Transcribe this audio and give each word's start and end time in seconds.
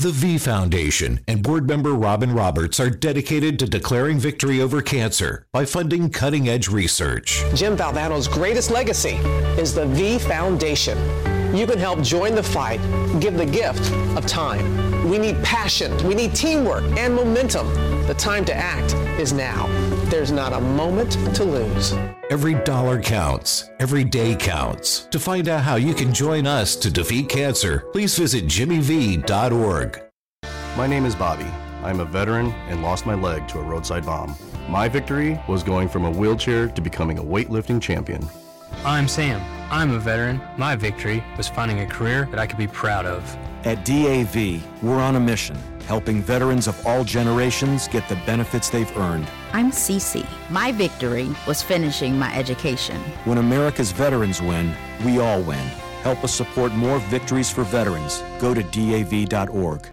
The 0.00 0.12
V 0.12 0.38
Foundation 0.38 1.20
and 1.28 1.42
board 1.42 1.68
member 1.68 1.92
Robin 1.92 2.32
Roberts 2.32 2.80
are 2.80 2.88
dedicated 2.88 3.58
to 3.58 3.66
declaring 3.66 4.18
victory 4.18 4.62
over 4.62 4.80
cancer 4.80 5.44
by 5.52 5.66
funding 5.66 6.08
cutting 6.08 6.48
edge 6.48 6.68
research. 6.68 7.44
Jim 7.54 7.76
Valvano's 7.76 8.26
greatest 8.26 8.70
legacy 8.70 9.16
is 9.60 9.74
the 9.74 9.84
V 9.84 10.18
Foundation. 10.18 10.96
You 11.54 11.66
can 11.66 11.78
help 11.78 12.00
join 12.00 12.34
the 12.34 12.42
fight, 12.42 12.80
give 13.20 13.36
the 13.36 13.44
gift 13.44 13.92
of 14.16 14.24
time. 14.26 15.06
We 15.06 15.18
need 15.18 15.36
passion, 15.44 15.94
we 16.08 16.14
need 16.14 16.34
teamwork 16.34 16.84
and 16.96 17.14
momentum. 17.14 17.68
The 18.06 18.14
time 18.14 18.46
to 18.46 18.54
act 18.54 18.94
is 19.20 19.34
now. 19.34 19.66
There's 20.10 20.32
not 20.32 20.52
a 20.52 20.60
moment 20.60 21.12
to 21.36 21.44
lose. 21.44 21.92
Every 22.30 22.54
dollar 22.64 23.00
counts. 23.00 23.70
Every 23.78 24.02
day 24.02 24.34
counts. 24.34 25.06
To 25.12 25.20
find 25.20 25.48
out 25.48 25.62
how 25.62 25.76
you 25.76 25.94
can 25.94 26.12
join 26.12 26.48
us 26.48 26.74
to 26.76 26.90
defeat 26.90 27.28
cancer, 27.28 27.84
please 27.92 28.18
visit 28.18 28.46
jimmyv.org. 28.46 30.02
My 30.76 30.88
name 30.88 31.04
is 31.04 31.14
Bobby. 31.14 31.46
I'm 31.84 32.00
a 32.00 32.04
veteran 32.04 32.50
and 32.66 32.82
lost 32.82 33.06
my 33.06 33.14
leg 33.14 33.46
to 33.50 33.60
a 33.60 33.62
roadside 33.62 34.04
bomb. 34.04 34.34
My 34.68 34.88
victory 34.88 35.40
was 35.46 35.62
going 35.62 35.88
from 35.88 36.04
a 36.04 36.10
wheelchair 36.10 36.66
to 36.66 36.80
becoming 36.80 37.20
a 37.20 37.22
weightlifting 37.22 37.80
champion. 37.80 38.26
I'm 38.84 39.06
Sam. 39.06 39.40
I'm 39.70 39.92
a 39.92 40.00
veteran. 40.00 40.40
My 40.58 40.74
victory 40.74 41.22
was 41.36 41.46
finding 41.46 41.82
a 41.82 41.86
career 41.86 42.26
that 42.32 42.40
I 42.40 42.48
could 42.48 42.58
be 42.58 42.66
proud 42.66 43.06
of. 43.06 43.22
At 43.64 43.84
DAV, 43.84 44.60
we're 44.82 45.00
on 45.00 45.14
a 45.14 45.20
mission, 45.20 45.56
helping 45.90 46.22
veterans 46.22 46.68
of 46.68 46.86
all 46.86 47.02
generations 47.02 47.88
get 47.88 48.08
the 48.08 48.14
benefits 48.24 48.70
they've 48.70 48.96
earned. 48.96 49.28
I'm 49.52 49.72
Cece. 49.72 50.24
My 50.48 50.70
victory 50.70 51.28
was 51.48 51.62
finishing 51.62 52.16
my 52.16 52.32
education. 52.32 53.00
When 53.24 53.38
America's 53.38 53.90
veterans 53.90 54.40
win, 54.40 54.72
we 55.04 55.18
all 55.18 55.42
win. 55.42 55.66
Help 56.04 56.22
us 56.22 56.32
support 56.32 56.70
more 56.74 57.00
victories 57.10 57.50
for 57.50 57.64
veterans. 57.64 58.22
Go 58.38 58.54
to 58.54 58.62
DAV.org. 58.62 59.88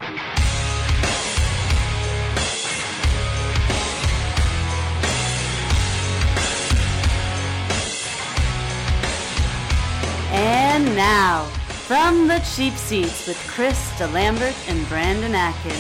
And 10.31 10.95
now, 10.95 11.56
from 11.87 12.27
the 12.27 12.39
cheap 12.39 12.73
seats 12.73 13.25
with 13.27 13.37
Chris 13.47 13.91
DeLambert 13.91 14.69
and 14.69 14.85
Brandon 14.89 15.33
Atkins. 15.33 15.73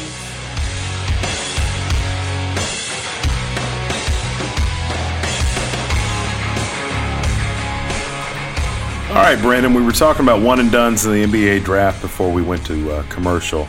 All 9.09 9.15
right, 9.21 9.37
Brandon, 9.41 9.73
we 9.73 9.83
were 9.83 9.91
talking 9.91 10.23
about 10.23 10.41
one 10.41 10.61
and 10.61 10.71
dones 10.71 11.05
in 11.05 11.11
the 11.11 11.25
NBA 11.25 11.65
draft 11.65 12.01
before 12.01 12.31
we 12.31 12.41
went 12.41 12.65
to 12.67 12.89
uh, 12.89 13.03
commercial. 13.09 13.67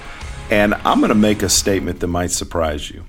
And 0.49 0.75
I'm 0.75 1.01
going 1.01 1.09
to 1.09 1.17
make 1.17 1.43
a 1.43 1.49
statement 1.49 1.99
that 1.99 2.07
might 2.07 2.31
surprise 2.31 2.89
you. 2.89 3.05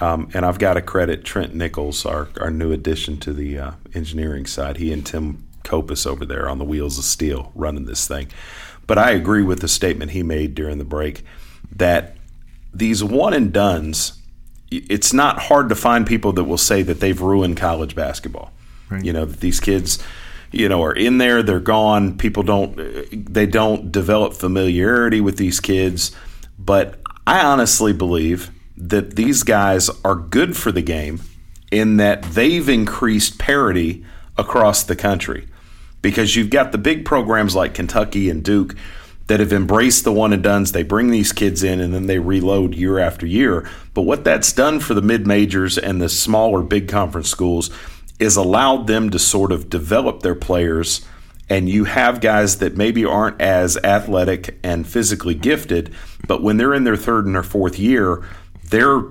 Um, 0.00 0.30
and 0.32 0.46
I've 0.46 0.58
got 0.58 0.74
to 0.74 0.82
credit 0.82 1.24
Trent 1.24 1.54
Nichols, 1.54 2.06
our, 2.06 2.28
our 2.40 2.50
new 2.50 2.72
addition 2.72 3.18
to 3.18 3.34
the 3.34 3.58
uh, 3.58 3.70
engineering 3.92 4.46
side. 4.46 4.78
He 4.78 4.94
and 4.94 5.04
Tim 5.04 5.45
Copus 5.66 6.06
over 6.06 6.24
there 6.24 6.48
on 6.48 6.58
the 6.58 6.64
wheels 6.64 6.98
of 6.98 7.04
steel 7.04 7.52
running 7.54 7.84
this 7.84 8.08
thing. 8.08 8.28
But 8.86 8.98
I 8.98 9.10
agree 9.10 9.42
with 9.42 9.60
the 9.60 9.68
statement 9.68 10.12
he 10.12 10.22
made 10.22 10.54
during 10.54 10.78
the 10.78 10.84
break 10.84 11.24
that 11.74 12.16
these 12.72 13.02
one 13.02 13.34
and 13.34 13.52
dones, 13.52 14.20
it's 14.70 15.12
not 15.12 15.40
hard 15.40 15.68
to 15.68 15.74
find 15.74 16.06
people 16.06 16.32
that 16.34 16.44
will 16.44 16.58
say 16.58 16.82
that 16.82 17.00
they've 17.00 17.20
ruined 17.20 17.56
college 17.56 17.94
basketball. 17.94 18.52
Right. 18.88 19.04
You 19.04 19.12
know, 19.12 19.24
that 19.24 19.40
these 19.40 19.60
kids 19.60 20.02
you 20.52 20.68
know 20.68 20.82
are 20.82 20.92
in 20.92 21.18
there 21.18 21.42
they're 21.42 21.58
gone 21.60 22.16
people 22.16 22.42
don't 22.42 22.76
they 23.34 23.46
don't 23.46 23.90
develop 23.90 24.32
familiarity 24.32 25.20
with 25.20 25.36
these 25.36 25.60
kids 25.60 26.14
but 26.58 27.00
i 27.26 27.44
honestly 27.44 27.92
believe 27.92 28.50
that 28.76 29.16
these 29.16 29.42
guys 29.42 29.90
are 30.04 30.14
good 30.14 30.56
for 30.56 30.70
the 30.70 30.82
game 30.82 31.20
in 31.70 31.96
that 31.96 32.22
they've 32.22 32.68
increased 32.68 33.38
parity 33.38 34.04
across 34.36 34.82
the 34.84 34.96
country 34.96 35.48
because 36.02 36.36
you've 36.36 36.50
got 36.50 36.72
the 36.72 36.78
big 36.78 37.04
programs 37.04 37.54
like 37.54 37.74
Kentucky 37.74 38.30
and 38.30 38.42
Duke 38.42 38.74
that 39.26 39.40
have 39.40 39.52
embraced 39.52 40.04
the 40.04 40.12
one 40.12 40.32
and 40.32 40.42
dones. 40.42 40.72
They 40.72 40.82
bring 40.82 41.10
these 41.10 41.32
kids 41.32 41.62
in 41.62 41.80
and 41.80 41.92
then 41.92 42.06
they 42.06 42.18
reload 42.18 42.74
year 42.74 42.98
after 42.98 43.26
year. 43.26 43.68
But 43.92 44.02
what 44.02 44.24
that's 44.24 44.52
done 44.52 44.80
for 44.80 44.94
the 44.94 45.02
mid 45.02 45.26
majors 45.26 45.78
and 45.78 46.00
the 46.00 46.08
smaller 46.08 46.62
big 46.62 46.88
conference 46.88 47.28
schools 47.28 47.70
is 48.18 48.36
allowed 48.36 48.86
them 48.86 49.10
to 49.10 49.18
sort 49.18 49.52
of 49.52 49.68
develop 49.68 50.22
their 50.22 50.34
players. 50.34 51.04
And 51.48 51.68
you 51.68 51.84
have 51.84 52.20
guys 52.20 52.58
that 52.58 52.76
maybe 52.76 53.04
aren't 53.04 53.40
as 53.40 53.76
athletic 53.78 54.58
and 54.62 54.86
physically 54.86 55.34
gifted, 55.34 55.94
but 56.26 56.42
when 56.42 56.56
they're 56.56 56.74
in 56.74 56.84
their 56.84 56.96
third 56.96 57.26
and 57.26 57.34
their 57.34 57.42
fourth 57.42 57.78
year, 57.78 58.24
their 58.64 59.02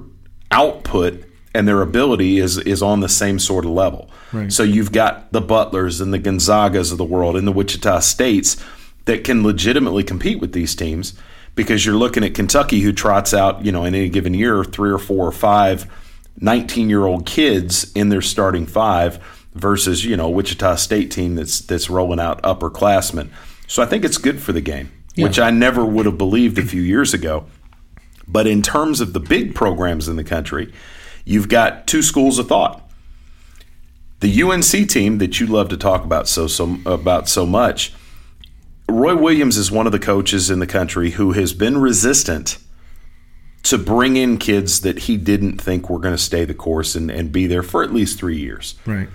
output 0.51 1.23
and 1.55 1.67
their 1.67 1.81
ability 1.81 2.39
is 2.39 2.57
is 2.59 2.81
on 2.81 2.99
the 2.99 3.09
same 3.09 3.39
sort 3.39 3.65
of 3.65 3.71
level. 3.71 4.09
Right. 4.31 4.51
So 4.51 4.63
you've 4.63 4.91
got 4.91 5.31
the 5.31 5.41
Butlers 5.41 6.01
and 6.01 6.13
the 6.13 6.19
Gonzagas 6.19 6.91
of 6.91 6.97
the 6.97 7.05
world 7.05 7.35
and 7.35 7.47
the 7.47 7.51
Wichita 7.51 7.99
States 7.99 8.63
that 9.05 9.23
can 9.23 9.43
legitimately 9.43 10.03
compete 10.03 10.39
with 10.39 10.51
these 10.53 10.75
teams 10.75 11.13
because 11.55 11.85
you're 11.85 11.95
looking 11.95 12.23
at 12.23 12.33
Kentucky 12.33 12.81
who 12.81 12.91
trots 12.91 13.33
out, 13.33 13.63
you 13.63 13.71
know, 13.71 13.85
in 13.85 13.95
any 13.95 14.09
given 14.09 14.33
year 14.33 14.63
three 14.63 14.91
or 14.91 14.97
four 14.99 15.25
or 15.25 15.31
five 15.31 15.89
19 16.39 16.89
year 16.89 17.05
old 17.05 17.25
kids 17.25 17.91
in 17.93 18.09
their 18.09 18.21
starting 18.21 18.65
five 18.65 19.23
versus 19.53 20.03
you 20.03 20.17
know 20.17 20.29
Wichita 20.29 20.75
State 20.75 21.11
team 21.11 21.35
that's 21.35 21.59
that's 21.59 21.89
rolling 21.89 22.19
out 22.19 22.41
upperclassmen. 22.43 23.29
So 23.67 23.81
I 23.81 23.85
think 23.85 24.05
it's 24.05 24.17
good 24.17 24.41
for 24.41 24.51
the 24.51 24.61
game, 24.61 24.91
yeah. 25.15 25.25
which 25.25 25.39
I 25.39 25.49
never 25.49 25.83
would 25.83 26.05
have 26.05 26.17
believed 26.17 26.59
a 26.59 26.65
few 26.65 26.81
years 26.81 27.13
ago. 27.13 27.45
But 28.27 28.47
in 28.47 28.61
terms 28.61 29.01
of 29.01 29.13
the 29.13 29.19
big 29.19 29.55
programs 29.55 30.07
in 30.07 30.15
the 30.15 30.23
country, 30.23 30.73
you've 31.25 31.49
got 31.49 31.87
two 31.87 32.01
schools 32.01 32.39
of 32.39 32.47
thought. 32.47 32.81
The 34.21 34.43
UNC 34.43 34.89
team 34.89 35.17
that 35.17 35.39
you 35.39 35.47
love 35.47 35.69
to 35.69 35.77
talk 35.77 36.05
about 36.05 36.27
so 36.27 36.47
so 36.47 36.77
about 36.85 37.27
so 37.27 37.45
much. 37.45 37.93
Roy 38.87 39.15
Williams 39.15 39.57
is 39.57 39.71
one 39.71 39.87
of 39.87 39.91
the 39.91 39.99
coaches 39.99 40.49
in 40.49 40.59
the 40.59 40.67
country 40.67 41.11
who 41.11 41.33
has 41.33 41.53
been 41.53 41.77
resistant 41.77 42.59
to 43.63 43.79
bring 43.79 44.15
in 44.15 44.37
kids 44.37 44.81
that 44.81 44.99
he 44.99 45.17
didn't 45.17 45.59
think 45.59 45.89
were 45.89 45.99
going 45.99 46.13
to 46.13 46.21
stay 46.21 46.45
the 46.45 46.53
course 46.53 46.95
and, 46.95 47.09
and 47.09 47.31
be 47.31 47.47
there 47.47 47.63
for 47.63 47.83
at 47.83 47.91
least 47.91 48.19
three 48.19 48.37
years. 48.37 48.75
Right. 48.85 49.09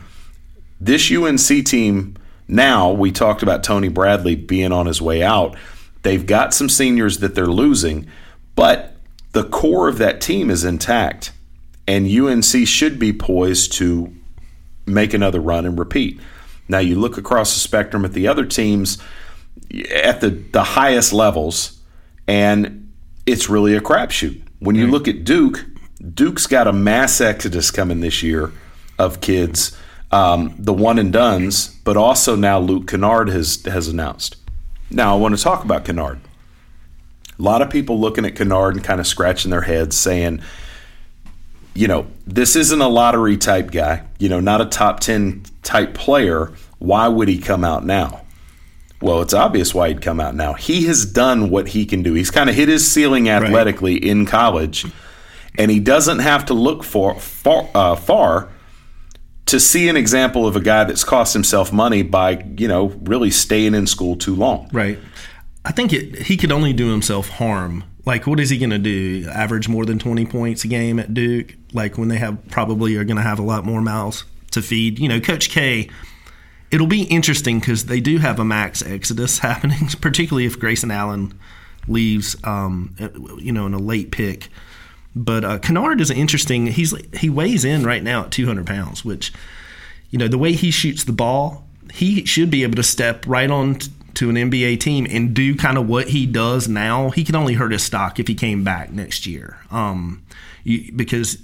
This 0.81 1.11
UNC 1.11 1.65
team, 1.67 2.17
now 2.49 2.91
we 2.91 3.13
talked 3.13 3.45
about 3.45 3.63
Tony 3.63 3.89
Bradley 3.89 4.35
being 4.35 4.73
on 4.73 4.87
his 4.87 5.01
way 5.01 5.23
out. 5.23 5.57
They've 6.03 6.27
got 6.27 6.53
some 6.53 6.69
seniors 6.69 7.19
that 7.19 7.37
they're 7.37 7.47
losing, 7.47 8.09
but 8.57 8.97
the 9.33 9.45
core 9.45 9.89
of 9.89 9.99
that 9.99 10.21
team 10.21 10.51
is 10.51 10.65
intact. 10.65 11.33
And 11.91 12.07
UNC 12.07 12.69
should 12.69 13.01
be 13.01 13.13
poised 13.13 13.73
to 13.73 14.15
make 14.87 15.13
another 15.13 15.41
run 15.41 15.67
and 15.67 15.77
repeat. 15.77 16.21
Now 16.69 16.79
you 16.79 16.95
look 16.95 17.19
across 17.19 17.53
the 17.53 17.59
spectrum 17.59 18.05
at 18.05 18.13
the 18.13 18.29
other 18.29 18.47
teams 18.47 18.99
at 19.93 20.21
the, 20.21 20.31
the 20.31 20.63
highest 20.63 21.13
levels, 21.13 21.81
and 22.29 22.93
it's 23.27 23.49
really 23.49 23.75
a 23.75 23.81
crapshoot. 23.81 24.41
When 24.61 24.77
you 24.77 24.87
look 24.87 25.09
at 25.09 25.25
Duke, 25.25 25.67
Duke's 26.15 26.47
got 26.47 26.69
a 26.69 26.73
mass 26.73 27.21
exodus 27.21 27.73
coming 27.73 27.99
this 27.99 28.23
year 28.23 28.53
of 28.97 29.21
kids, 29.21 29.77
um, 30.13 30.55
the 30.61 30.73
one 30.73 30.97
and 30.97 31.13
dones, 31.13 31.75
but 31.83 31.97
also 31.97 32.37
now 32.37 32.61
Luke 32.61 32.87
Kennard 32.87 33.31
has 33.31 33.65
has 33.65 33.89
announced. 33.89 34.37
Now 34.93 35.17
I 35.17 35.19
want 35.19 35.37
to 35.37 35.43
talk 35.43 35.65
about 35.65 35.85
Kennard. 35.85 36.21
A 37.37 37.43
lot 37.43 37.63
of 37.63 37.69
people 37.69 37.99
looking 37.99 38.25
at 38.25 38.37
Kennard 38.37 38.77
and 38.77 38.85
kind 38.85 39.01
of 39.01 39.09
scratching 39.09 39.51
their 39.51 39.63
heads, 39.63 39.97
saying, 39.97 40.41
you 41.75 41.89
know, 41.89 42.07
this 42.27 42.57
isn't 42.57 42.81
a 42.81 42.89
lottery 42.89 43.37
type 43.37 43.71
guy, 43.71 44.05
you 44.19 44.29
know, 44.29 44.41
not 44.41 44.61
a 44.61 44.67
top 44.67 45.01
10 45.01 45.45
type 45.63 45.95
player. 45.95 46.53
Why 46.79 47.09
would 47.09 47.29
he 47.29 47.39
come 47.39 47.65
out 47.65 47.85
now? 47.85 48.23
Well, 49.03 49.23
it's 49.23 49.33
obvious 49.33 49.75
why 49.75 49.89
he'd 49.89 50.03
come 50.03 50.21
out 50.21 50.35
now. 50.35 50.55
He 50.55 50.85
has 50.87 51.07
done 51.07 51.49
what 51.49 51.69
he 51.69 51.87
can 51.87 52.03
do. 52.03 52.13
He's 52.15 52.31
kind 52.31 52.51
of 52.51 52.57
hit 52.57 52.69
his 52.69 52.91
ceiling 52.91 53.31
athletically 53.31 53.95
right. 53.95 54.05
in 54.05 54.27
college, 54.27 54.85
and 55.57 55.71
he 55.71 55.81
doesn't 55.81 56.19
have 56.19 56.45
to 56.47 56.55
look 56.55 56.85
for 56.85 57.19
far, 57.19 57.69
uh, 57.75 57.97
far 57.97 58.51
to 59.47 59.59
see 59.59 59.89
an 59.89 59.97
example 59.97 60.47
of 60.47 60.55
a 60.55 60.61
guy 60.61 60.85
that's 60.85 61.03
cost 61.03 61.33
himself 61.33 61.73
money 61.73 62.03
by 62.03 62.45
you 62.57 62.69
know 62.69 62.89
really 63.03 63.31
staying 63.31 63.75
in 63.75 63.87
school 63.87 64.17
too 64.17 64.35
long. 64.35 64.69
Right. 64.73 64.99
I 65.65 65.73
think 65.73 65.93
it, 65.93 66.23
he 66.23 66.37
could 66.37 66.53
only 66.53 66.73
do 66.73 66.91
himself 66.91 67.29
harm. 67.29 67.85
Like, 68.11 68.27
what 68.27 68.41
is 68.41 68.51
he 68.51 68.59
going 68.59 68.71
to 68.71 68.79
do? 68.79 69.29
Average 69.31 69.69
more 69.69 69.87
than 69.87 70.01
20 70.01 70.27
points 70.27 70.65
a 70.65 70.67
game 70.67 70.99
at 70.99 71.15
Duke? 71.15 71.55
Like, 71.73 71.97
when 71.97 72.09
they 72.09 72.17
have 72.17 72.45
probably 72.49 72.97
are 72.97 73.05
going 73.05 73.19
to 73.19 73.23
have 73.23 73.39
a 73.39 73.43
lot 73.43 73.65
more 73.65 73.81
mouths 73.81 74.25
to 74.51 74.63
feed. 74.63 74.99
You 74.99 75.09
know, 75.09 75.21
Coach 75.21 75.49
K, 75.49 75.89
it'll 76.73 76.89
be 76.89 77.05
interesting 77.05 77.61
because 77.61 77.87
they 77.87 78.01
do 78.01 78.19
have 78.19 78.41
a 78.41 78.45
max 78.45 78.83
exodus 78.83 79.39
happening, 79.49 79.87
particularly 80.01 80.45
if 80.45 80.59
Grayson 80.59 80.91
Allen 80.91 81.39
leaves, 81.87 82.37
um, 82.43 82.97
you 83.39 83.53
know, 83.53 83.67
in 83.67 83.75
a 83.75 83.79
late 83.79 84.11
pick. 84.11 84.49
But 85.15 85.45
uh, 85.45 85.59
Kennard 85.61 86.01
is 86.01 86.11
interesting. 86.11 86.67
He's 86.67 86.93
he 87.17 87.31
weighs 87.31 87.65
in 87.65 87.85
right 87.85 88.03
now 88.03 88.25
at 88.25 88.33
200 88.33 88.67
pounds, 88.67 89.05
which, 89.05 89.33
you 90.11 90.19
know, 90.19 90.27
the 90.27 90.37
way 90.37 90.51
he 90.51 90.73
shoots 90.73 91.05
the 91.05 91.13
ball, 91.13 91.65
he 91.95 92.25
should 92.25 92.51
be 92.51 92.65
able 92.65 92.75
to 92.75 92.83
step 92.83 93.25
right 93.29 93.53
on 93.53 93.79
to 94.15 94.31
an 94.31 94.37
NBA 94.37 94.81
team 94.81 95.07
and 95.09 95.35
do 95.35 95.55
kind 95.57 95.79
of 95.79 95.89
what 95.89 96.09
he 96.09 96.27
does 96.27 96.69
now. 96.69 97.11
He 97.11 97.25
can 97.25 97.35
only 97.35 97.55
hurt 97.55 97.73
his 97.73 97.83
stock 97.83 98.19
if 98.19 98.29
he 98.29 98.35
came 98.35 98.65
back 98.65 98.91
next 98.93 99.27
year, 99.27 99.59
um, 99.71 100.23
you, 100.65 100.93
because 100.93 101.39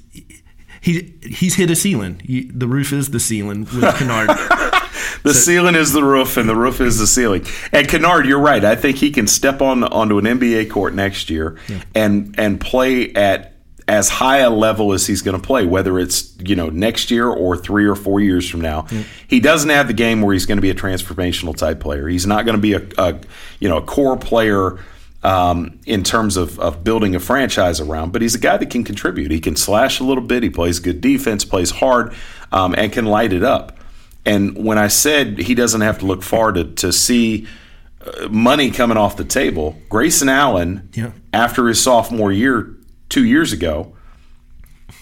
he 0.80 1.14
he's 1.22 1.54
hit 1.56 1.70
a 1.70 1.76
ceiling. 1.76 2.20
You, 2.24 2.50
the 2.52 2.68
roof 2.68 2.92
is 2.92 3.10
the 3.10 3.20
ceiling 3.20 3.60
with 3.60 3.82
Kennard. 3.98 4.28
the 4.28 5.32
so, 5.34 5.40
ceiling 5.40 5.74
is 5.74 5.92
the 5.92 6.04
roof, 6.04 6.36
and 6.36 6.48
the 6.48 6.56
roof 6.56 6.80
is 6.80 6.98
the 6.98 7.06
ceiling. 7.06 7.44
And 7.72 7.88
Kennard, 7.88 8.26
you're 8.26 8.40
right. 8.40 8.64
I 8.64 8.76
think 8.76 8.98
he 8.98 9.10
can 9.10 9.26
step 9.26 9.60
on 9.60 9.84
onto 9.84 10.18
an 10.18 10.24
NBA 10.24 10.70
court 10.70 10.94
next 10.94 11.30
year 11.30 11.58
yeah. 11.68 11.82
and 11.94 12.34
and 12.38 12.60
play 12.60 13.12
at 13.14 13.55
as 13.88 14.08
high 14.08 14.38
a 14.38 14.50
level 14.50 14.92
as 14.92 15.06
he's 15.06 15.22
going 15.22 15.40
to 15.40 15.44
play, 15.44 15.64
whether 15.64 15.98
it's 15.98 16.34
you 16.40 16.56
know 16.56 16.68
next 16.68 17.10
year 17.10 17.28
or 17.28 17.56
three 17.56 17.86
or 17.86 17.94
four 17.94 18.20
years 18.20 18.48
from 18.48 18.60
now. 18.60 18.82
Mm. 18.82 19.04
He 19.28 19.40
doesn't 19.40 19.70
have 19.70 19.86
the 19.86 19.94
game 19.94 20.22
where 20.22 20.32
he's 20.32 20.46
going 20.46 20.58
to 20.58 20.62
be 20.62 20.70
a 20.70 20.74
transformational 20.74 21.56
type 21.56 21.80
player. 21.80 22.08
He's 22.08 22.26
not 22.26 22.44
going 22.44 22.56
to 22.56 22.62
be 22.62 22.74
a, 22.74 22.86
a, 22.98 23.20
you 23.60 23.68
know 23.68 23.78
a 23.78 23.82
core 23.82 24.16
player 24.16 24.78
um, 25.22 25.78
in 25.86 26.02
terms 26.02 26.36
of, 26.36 26.58
of 26.58 26.84
building 26.84 27.14
a 27.14 27.20
franchise 27.20 27.80
around, 27.80 28.12
but 28.12 28.22
he's 28.22 28.34
a 28.34 28.38
guy 28.38 28.56
that 28.56 28.70
can 28.70 28.84
contribute. 28.84 29.30
He 29.30 29.40
can 29.40 29.56
slash 29.56 30.00
a 30.00 30.04
little 30.04 30.22
bit. 30.22 30.42
He 30.42 30.50
plays 30.50 30.78
good 30.78 31.00
defense, 31.00 31.44
plays 31.44 31.70
hard, 31.70 32.14
um, 32.52 32.74
and 32.76 32.92
can 32.92 33.06
light 33.06 33.32
it 33.32 33.42
up. 33.42 33.78
And 34.24 34.64
when 34.64 34.78
I 34.78 34.88
said 34.88 35.38
he 35.38 35.54
doesn't 35.54 35.80
have 35.80 35.98
to 36.00 36.06
look 36.06 36.24
far 36.24 36.50
to 36.50 36.64
to 36.64 36.92
see 36.92 37.46
uh, 38.04 38.28
money 38.28 38.72
coming 38.72 38.96
off 38.96 39.16
the 39.16 39.24
table, 39.24 39.76
Grayson 39.88 40.28
Allen, 40.28 40.88
yeah. 40.92 41.12
after 41.32 41.68
his 41.68 41.80
sophomore 41.80 42.32
year 42.32 42.76
two 43.08 43.24
years 43.24 43.52
ago 43.52 43.94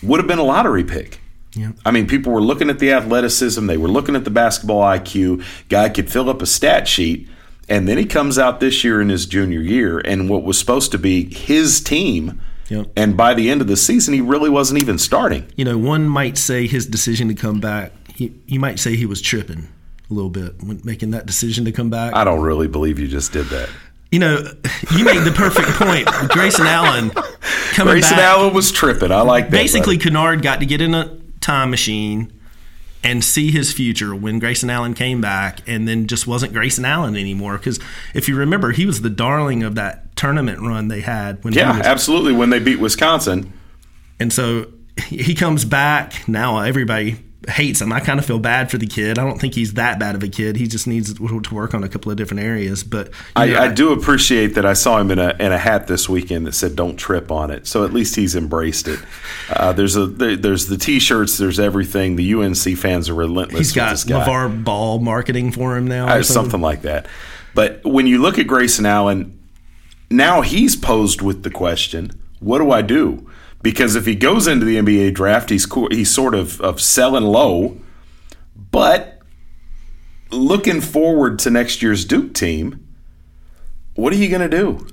would 0.02 0.20
have 0.20 0.26
been 0.26 0.38
a 0.38 0.44
lottery 0.44 0.84
pick. 0.84 1.20
Yeah. 1.54 1.72
I 1.84 1.90
mean, 1.90 2.06
people 2.06 2.32
were 2.32 2.42
looking 2.42 2.68
at 2.68 2.78
the 2.78 2.92
athleticism, 2.92 3.66
they 3.66 3.76
were 3.76 3.88
looking 3.88 4.16
at 4.16 4.24
the 4.24 4.30
basketball 4.30 4.82
IQ. 4.82 5.44
Guy 5.68 5.88
could 5.88 6.10
fill 6.10 6.28
up 6.28 6.42
a 6.42 6.46
stat 6.46 6.88
sheet, 6.88 7.28
and 7.68 7.86
then 7.86 7.96
he 7.96 8.04
comes 8.04 8.38
out 8.38 8.60
this 8.60 8.82
year 8.82 9.00
in 9.00 9.08
his 9.08 9.26
junior 9.26 9.60
year, 9.60 9.98
and 9.98 10.28
what 10.28 10.42
was 10.42 10.58
supposed 10.58 10.90
to 10.92 10.98
be 10.98 11.32
his 11.32 11.80
team. 11.80 12.40
Yep. 12.70 12.92
And 12.96 13.16
by 13.16 13.34
the 13.34 13.50
end 13.50 13.60
of 13.60 13.66
the 13.66 13.76
season, 13.76 14.14
he 14.14 14.20
really 14.20 14.50
wasn't 14.50 14.82
even 14.82 14.98
starting. 14.98 15.46
You 15.54 15.64
know, 15.64 15.78
one 15.78 16.08
might 16.08 16.38
say 16.38 16.66
his 16.66 16.86
decision 16.86 17.28
to 17.28 17.34
come 17.34 17.60
back, 17.60 17.92
he, 18.14 18.32
you 18.46 18.58
might 18.58 18.78
say 18.78 18.96
he 18.96 19.06
was 19.06 19.20
tripping 19.20 19.68
a 20.10 20.14
little 20.14 20.30
bit 20.30 20.62
when 20.62 20.80
making 20.82 21.10
that 21.10 21.26
decision 21.26 21.64
to 21.66 21.72
come 21.72 21.90
back. 21.90 22.14
I 22.14 22.24
don't 22.24 22.40
really 22.40 22.68
believe 22.68 22.98
you 22.98 23.06
just 23.06 23.32
did 23.32 23.46
that 23.46 23.68
you 24.14 24.20
know, 24.20 24.36
you 24.96 25.04
made 25.04 25.24
the 25.24 25.32
perfect 25.34 25.70
point. 25.70 26.06
Grayson 26.30 26.68
Allen 26.68 27.10
coming 27.72 27.94
Grayson 27.94 28.16
back. 28.16 28.24
Allen 28.24 28.54
was 28.54 28.70
tripping. 28.70 29.10
I 29.10 29.22
like 29.22 29.46
that. 29.46 29.50
Basically, 29.50 29.96
buddy. 29.96 30.04
Kennard 30.10 30.40
got 30.40 30.60
to 30.60 30.66
get 30.66 30.80
in 30.80 30.94
a 30.94 31.18
time 31.40 31.68
machine 31.68 32.32
and 33.02 33.24
see 33.24 33.50
his 33.50 33.72
future 33.72 34.14
when 34.14 34.38
Grayson 34.38 34.70
Allen 34.70 34.94
came 34.94 35.20
back 35.20 35.68
and 35.68 35.88
then 35.88 36.06
just 36.06 36.28
wasn't 36.28 36.52
Grayson 36.52 36.84
Allen 36.84 37.16
anymore. 37.16 37.58
Because 37.58 37.80
if 38.14 38.28
you 38.28 38.36
remember, 38.36 38.70
he 38.70 38.86
was 38.86 39.00
the 39.00 39.10
darling 39.10 39.64
of 39.64 39.74
that 39.74 40.14
tournament 40.14 40.60
run 40.60 40.86
they 40.86 41.00
had. 41.00 41.42
When 41.42 41.52
yeah, 41.52 41.76
was, 41.76 41.84
absolutely. 41.84 42.34
When 42.34 42.50
they 42.50 42.60
beat 42.60 42.78
Wisconsin. 42.78 43.52
And 44.20 44.32
so 44.32 44.66
he 45.08 45.34
comes 45.34 45.64
back. 45.64 46.28
Now 46.28 46.60
everybody 46.60 47.16
hates 47.48 47.80
him. 47.80 47.92
I 47.92 48.00
kind 48.00 48.18
of 48.18 48.26
feel 48.26 48.38
bad 48.38 48.70
for 48.70 48.78
the 48.78 48.86
kid. 48.86 49.18
I 49.18 49.24
don't 49.24 49.40
think 49.40 49.54
he's 49.54 49.74
that 49.74 49.98
bad 49.98 50.14
of 50.14 50.22
a 50.22 50.28
kid. 50.28 50.56
He 50.56 50.66
just 50.66 50.86
needs 50.86 51.12
to 51.14 51.54
work 51.54 51.74
on 51.74 51.84
a 51.84 51.88
couple 51.88 52.10
of 52.10 52.16
different 52.16 52.42
areas. 52.42 52.82
But 52.82 53.10
I, 53.36 53.46
know, 53.46 53.56
I, 53.56 53.64
I, 53.64 53.72
do 53.72 53.92
appreciate 53.92 54.48
that 54.54 54.64
I 54.64 54.72
saw 54.72 54.98
him 54.98 55.10
in 55.10 55.18
a 55.18 55.34
in 55.38 55.52
a 55.52 55.58
hat 55.58 55.86
this 55.86 56.08
weekend 56.08 56.46
that 56.46 56.54
said 56.54 56.76
"Don't 56.76 56.96
trip 56.96 57.30
on 57.30 57.50
it." 57.50 57.66
So 57.66 57.84
at 57.84 57.92
least 57.92 58.16
he's 58.16 58.34
embraced 58.34 58.88
it. 58.88 59.00
Uh, 59.50 59.72
there's 59.72 59.96
a 59.96 60.06
there, 60.06 60.36
there's 60.36 60.66
the 60.66 60.76
t-shirts. 60.76 61.38
There's 61.38 61.60
everything. 61.60 62.16
The 62.16 62.34
UNC 62.34 62.78
fans 62.78 63.08
are 63.08 63.14
relentless. 63.14 63.58
He's 63.58 63.72
got 63.72 63.94
LeVar 63.96 64.64
Ball 64.64 65.00
marketing 65.00 65.52
for 65.52 65.76
him 65.76 65.86
now, 65.86 66.06
uh, 66.06 66.22
something. 66.22 66.24
something 66.24 66.60
like 66.60 66.82
that. 66.82 67.06
But 67.54 67.84
when 67.84 68.06
you 68.06 68.20
look 68.20 68.38
at 68.38 68.46
Grayson 68.46 68.86
Allen, 68.86 69.38
now 70.10 70.40
he's 70.40 70.76
posed 70.76 71.22
with 71.22 71.42
the 71.42 71.50
question: 71.50 72.10
What 72.40 72.58
do 72.58 72.70
I 72.70 72.82
do? 72.82 73.28
because 73.64 73.96
if 73.96 74.04
he 74.04 74.14
goes 74.14 74.46
into 74.46 74.66
the 74.66 74.76
NBA 74.76 75.14
draft, 75.14 75.48
he's 75.48 75.66
he's 75.90 76.14
sort 76.14 76.34
of 76.34 76.60
of 76.60 76.80
selling 76.80 77.24
low. 77.24 77.80
But 78.70 79.20
looking 80.30 80.80
forward 80.80 81.38
to 81.40 81.50
next 81.50 81.82
year's 81.82 82.04
Duke 82.04 82.34
team, 82.34 82.86
what 83.94 84.12
are 84.12 84.16
you 84.16 84.28
going 84.28 84.48
to 84.48 84.56
do? 84.56 84.86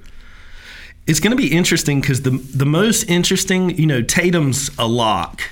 It's 1.06 1.20
going 1.20 1.32
to 1.32 1.38
be 1.38 1.52
interesting 1.52 2.00
because 2.00 2.22
the 2.22 2.32
the 2.32 2.66
most 2.66 3.04
interesting, 3.04 3.78
you 3.78 3.86
know, 3.86 4.02
Tatum's 4.02 4.72
a 4.80 4.88
lock. 4.88 5.44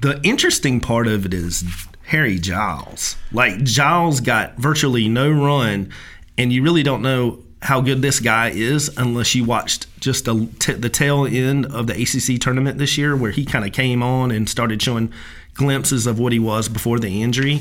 The 0.00 0.20
interesting 0.22 0.80
part 0.80 1.06
of 1.06 1.24
it 1.24 1.32
is 1.32 1.64
Harry 2.06 2.38
Giles. 2.38 3.16
Like 3.30 3.62
Giles 3.62 4.20
got 4.20 4.56
virtually 4.56 5.08
no 5.08 5.30
run, 5.30 5.92
and 6.36 6.52
you 6.52 6.64
really 6.64 6.82
don't 6.82 7.00
know 7.00 7.44
how 7.66 7.80
good 7.80 8.00
this 8.00 8.20
guy 8.20 8.50
is 8.50 8.90
unless 8.96 9.34
you 9.34 9.44
watched 9.44 9.86
just 10.00 10.28
a, 10.28 10.46
t- 10.60 10.72
the 10.74 10.88
tail 10.88 11.26
end 11.26 11.66
of 11.66 11.88
the 11.88 11.94
ACC 11.94 12.40
tournament 12.40 12.78
this 12.78 12.96
year, 12.96 13.16
where 13.16 13.32
he 13.32 13.44
kind 13.44 13.64
of 13.64 13.72
came 13.72 14.02
on 14.04 14.30
and 14.30 14.48
started 14.48 14.80
showing 14.80 15.12
glimpses 15.54 16.06
of 16.06 16.18
what 16.18 16.32
he 16.32 16.38
was 16.38 16.68
before 16.68 17.00
the 17.00 17.22
injury. 17.22 17.60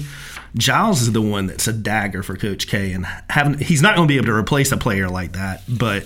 Giles 0.55 1.01
is 1.01 1.11
the 1.11 1.21
one 1.21 1.47
that's 1.47 1.67
a 1.67 1.73
dagger 1.73 2.21
for 2.21 2.35
Coach 2.35 2.67
K, 2.67 2.91
and 2.93 3.05
having 3.29 3.57
he's 3.57 3.81
not 3.81 3.95
going 3.95 4.07
to 4.07 4.11
be 4.11 4.17
able 4.17 4.27
to 4.27 4.33
replace 4.33 4.71
a 4.71 4.77
player 4.77 5.09
like 5.09 5.31
that, 5.33 5.63
but 5.67 6.05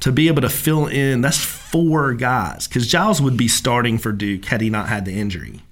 to 0.00 0.10
be 0.10 0.28
able 0.28 0.42
to 0.42 0.48
fill 0.48 0.86
in 0.86 1.20
that's 1.20 1.38
four 1.38 2.14
guys 2.14 2.66
because 2.66 2.86
Giles 2.86 3.20
would 3.20 3.36
be 3.36 3.48
starting 3.48 3.98
for 3.98 4.10
Duke 4.10 4.46
had 4.46 4.60
he 4.60 4.70
not 4.70 4.88
had 4.88 5.04
the 5.04 5.12
injury. 5.12 5.62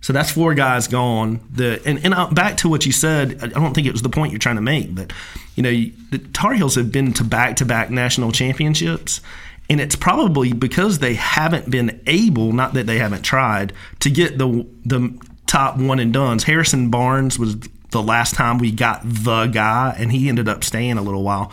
So 0.00 0.12
that's 0.12 0.30
four 0.30 0.54
guys 0.54 0.88
gone. 0.88 1.40
The 1.52 1.80
and, 1.84 2.04
and 2.04 2.34
back 2.34 2.56
to 2.58 2.68
what 2.68 2.86
you 2.86 2.92
said, 2.92 3.38
I 3.42 3.48
don't 3.48 3.74
think 3.74 3.86
it 3.86 3.92
was 3.92 4.02
the 4.02 4.08
point 4.08 4.32
you're 4.32 4.38
trying 4.38 4.56
to 4.56 4.62
make, 4.62 4.94
but 4.94 5.12
you 5.56 5.62
know 5.62 5.70
the 6.10 6.18
Tar 6.32 6.54
Heels 6.54 6.74
have 6.76 6.90
been 6.90 7.12
to 7.14 7.24
back-to-back 7.24 7.90
national 7.90 8.32
championships, 8.32 9.20
and 9.68 9.80
it's 9.80 9.96
probably 9.96 10.52
because 10.52 11.00
they 11.00 11.14
haven't 11.14 11.70
been 11.70 12.00
able, 12.06 12.52
not 12.52 12.72
that 12.74 12.86
they 12.86 12.98
haven't 12.98 13.22
tried, 13.22 13.72
to 14.00 14.10
get 14.10 14.38
the 14.38 14.66
the 14.86 15.18
top 15.46 15.76
one 15.76 15.98
and 15.98 16.12
dones. 16.12 16.44
Harrison 16.44 16.90
Barnes 16.90 17.38
was 17.38 17.56
the 17.90 18.02
last 18.02 18.34
time 18.34 18.58
we 18.58 18.70
got 18.70 19.02
the 19.04 19.46
guy, 19.46 19.94
and 19.98 20.12
he 20.12 20.28
ended 20.28 20.48
up 20.48 20.64
staying 20.64 20.96
a 20.96 21.02
little 21.02 21.22
while. 21.22 21.52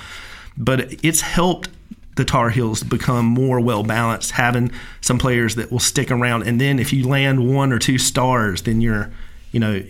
But 0.57 1.03
it's 1.03 1.21
helped 1.21 1.69
the 2.17 2.25
Tar 2.25 2.49
Heels 2.49 2.83
become 2.83 3.25
more 3.25 3.59
well 3.59 3.83
balanced, 3.83 4.31
having 4.31 4.71
some 5.01 5.17
players 5.17 5.55
that 5.55 5.71
will 5.71 5.79
stick 5.79 6.11
around. 6.11 6.43
And 6.43 6.59
then 6.59 6.79
if 6.79 6.91
you 6.91 7.07
land 7.07 7.47
one 7.53 7.71
or 7.71 7.79
two 7.79 7.97
stars, 7.97 8.63
then 8.63 8.81
you're, 8.81 9.11
you 9.51 9.59
know, 9.59 9.81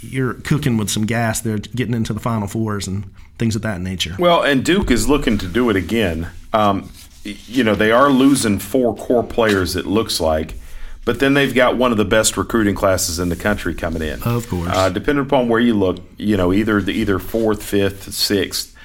you're 0.00 0.34
cooking 0.34 0.76
with 0.76 0.90
some 0.90 1.06
gas. 1.06 1.40
They're 1.40 1.58
getting 1.58 1.94
into 1.94 2.12
the 2.12 2.20
Final 2.20 2.48
Fours 2.48 2.86
and 2.86 3.04
things 3.38 3.56
of 3.56 3.62
that 3.62 3.80
nature. 3.80 4.16
Well, 4.18 4.42
and 4.42 4.64
Duke 4.64 4.90
is 4.90 5.08
looking 5.08 5.38
to 5.38 5.46
do 5.46 5.70
it 5.70 5.76
again. 5.76 6.28
Um, 6.52 6.90
you 7.24 7.64
know, 7.64 7.74
they 7.74 7.92
are 7.92 8.10
losing 8.10 8.58
four 8.58 8.94
core 8.94 9.24
players. 9.24 9.76
It 9.76 9.86
looks 9.86 10.20
like. 10.20 10.54
But 11.04 11.18
then 11.18 11.34
they've 11.34 11.54
got 11.54 11.76
one 11.76 11.92
of 11.92 11.96
the 11.96 12.04
best 12.04 12.36
recruiting 12.36 12.74
classes 12.74 13.18
in 13.18 13.30
the 13.30 13.36
country 13.36 13.74
coming 13.74 14.02
in. 14.02 14.22
Of 14.22 14.48
course. 14.48 14.68
Uh, 14.70 14.90
depending 14.90 15.24
upon 15.24 15.48
where 15.48 15.60
you 15.60 15.74
look, 15.74 15.98
you 16.18 16.36
know, 16.36 16.52
either 16.52 16.80
the 16.82 16.92
either 16.92 17.18
fourth, 17.18 17.62
fifth, 17.62 18.12
sixth. 18.12 18.76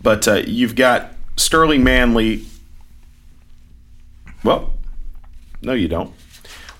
But 0.00 0.28
uh, 0.28 0.34
you've 0.46 0.76
got 0.76 1.13
Sterling 1.36 1.84
Manley. 1.84 2.44
Well, 4.42 4.72
no, 5.62 5.72
you 5.72 5.88
don't. 5.88 6.12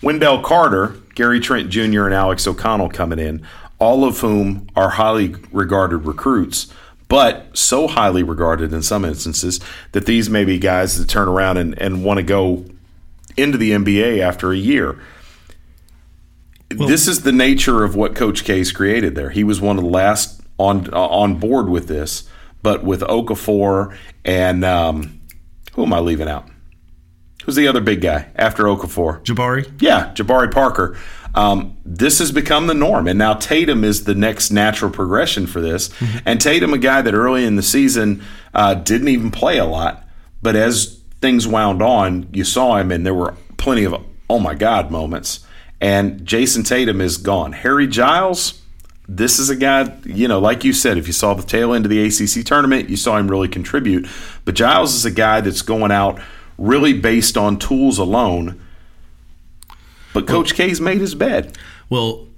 Wendell 0.03 0.43
Carter, 0.43 0.97
Gary 1.15 1.41
Trent 1.41 1.71
Jr., 1.71 2.05
and 2.05 2.15
Alex 2.15 2.47
O'Connell 2.47 2.91
coming 2.91 3.19
in, 3.19 3.47
all 3.79 4.05
of 4.05 4.21
whom 4.21 4.69
are 4.77 4.91
highly 4.91 5.35
regarded 5.51 5.99
recruits, 5.99 6.73
but 7.09 7.57
so 7.57 7.87
highly 7.87 8.23
regarded 8.23 8.73
in 8.73 8.83
some 8.83 9.05
instances 9.05 9.61
that 9.93 10.07
these 10.07 10.29
may 10.29 10.45
be 10.45 10.59
guys 10.59 10.99
that 10.99 11.09
turn 11.09 11.29
around 11.29 11.57
and, 11.57 11.79
and 11.81 12.05
want 12.05 12.19
to 12.19 12.23
go 12.23 12.65
into 13.37 13.59
the 13.59 13.73
NBA 13.73 14.21
after 14.21 14.53
a 14.53 14.57
year. 14.57 15.01
Well, 16.77 16.89
this 16.89 17.09
is 17.09 17.23
the 17.23 17.33
nature 17.33 17.85
of 17.85 17.95
what 17.95 18.15
Coach 18.15 18.45
K's 18.45 18.73
created 18.73 19.15
there. 19.15 19.31
He 19.31 19.45
was 19.45 19.61
one 19.61 19.79
of 19.79 19.85
the 19.85 19.91
last 19.91 20.41
on 20.59 20.93
uh, 20.93 20.99
on 20.99 21.37
board 21.37 21.69
with 21.69 21.89
this 21.89 22.29
but 22.65 22.83
with 22.83 23.03
Okafor 23.03 23.97
and 24.25 24.65
um, 24.65 25.21
who 25.75 25.85
am 25.85 25.93
I 25.93 26.01
leaving 26.01 26.29
out? 26.29 26.49
Who's 27.45 27.57
the 27.57 27.69
other 27.69 27.83
big 27.83 28.01
guy 28.01 28.27
after 28.35 28.65
Okafor? 28.65 29.23
Jabari. 29.23 29.71
Yeah, 29.81 30.13
Jabari 30.15 30.51
Parker. 30.51 30.97
Um, 31.35 31.77
this 31.85 32.21
has 32.21 32.33
become 32.33 32.67
the 32.67 32.75
norm, 32.75 33.07
and 33.07 33.19
now 33.19 33.35
Tatum 33.35 33.85
is 33.85 34.05
the 34.05 34.15
next 34.15 34.51
natural 34.51 34.91
progression 34.91 35.47
for 35.47 35.61
this. 35.61 35.91
Mm-hmm. 35.91 36.19
And 36.25 36.41
Tatum, 36.41 36.73
a 36.73 36.79
guy 36.79 37.03
that 37.03 37.13
early 37.13 37.45
in 37.45 37.57
the 37.57 37.63
season 37.63 38.23
uh, 38.55 38.75
didn't 38.75 39.09
even 39.09 39.31
play 39.31 39.59
a 39.59 39.67
lot, 39.67 40.09
but 40.43 40.57
as 40.57 41.03
things 41.21 41.47
wound 41.47 41.83
on, 41.83 42.29
you 42.33 42.45
saw 42.45 42.77
him, 42.77 42.91
and 42.91 43.05
there 43.05 43.15
were 43.15 43.35
plenty 43.59 43.85
of 43.85 43.95
oh 44.31 44.39
my 44.39 44.55
god 44.55 44.91
moments. 44.91 45.45
And 45.83 46.25
Jayson 46.25 46.65
Tatum 46.65 47.03
is 47.03 47.19
gone. 47.19 47.53
Harry 47.53 47.87
Giles, 47.87 48.63
this 49.07 49.39
is 49.39 49.51
a 49.51 49.57
guy, 49.57 49.97
you 50.05 50.29
know, 50.29 50.39
like 50.39 50.65
you 50.65 50.73
said, 50.73 50.97
if 50.97 51.07
you 51.07 51.13
saw 51.13 51.35
the 51.35 51.43
tail 51.43 51.75
end 51.75 51.85
of 51.85 51.91
the 51.91 52.03
ACC 52.03 52.45
tournament, 52.45 52.89
you 52.89 52.97
saw 52.97 53.17
him 53.19 53.31
really 53.31 53.49
contribute. 53.49 54.09
But 54.45 54.55
Giles 54.55 54.95
is 54.95 55.05
a 55.05 55.11
guy 55.11 55.41
that's 55.41 55.63
going 55.63 55.93
out 55.93 56.21
really 56.57 56.93
based 56.93 57.37
on 57.37 57.59
tools 57.59 57.99
alone. 57.99 58.61
But 60.13 60.27
Coach 60.27 60.57
well, 60.57 60.69
K's 60.69 60.81
made 60.81 61.01
his 61.01 61.15
bed. 61.15 61.59
Well, 61.91 62.29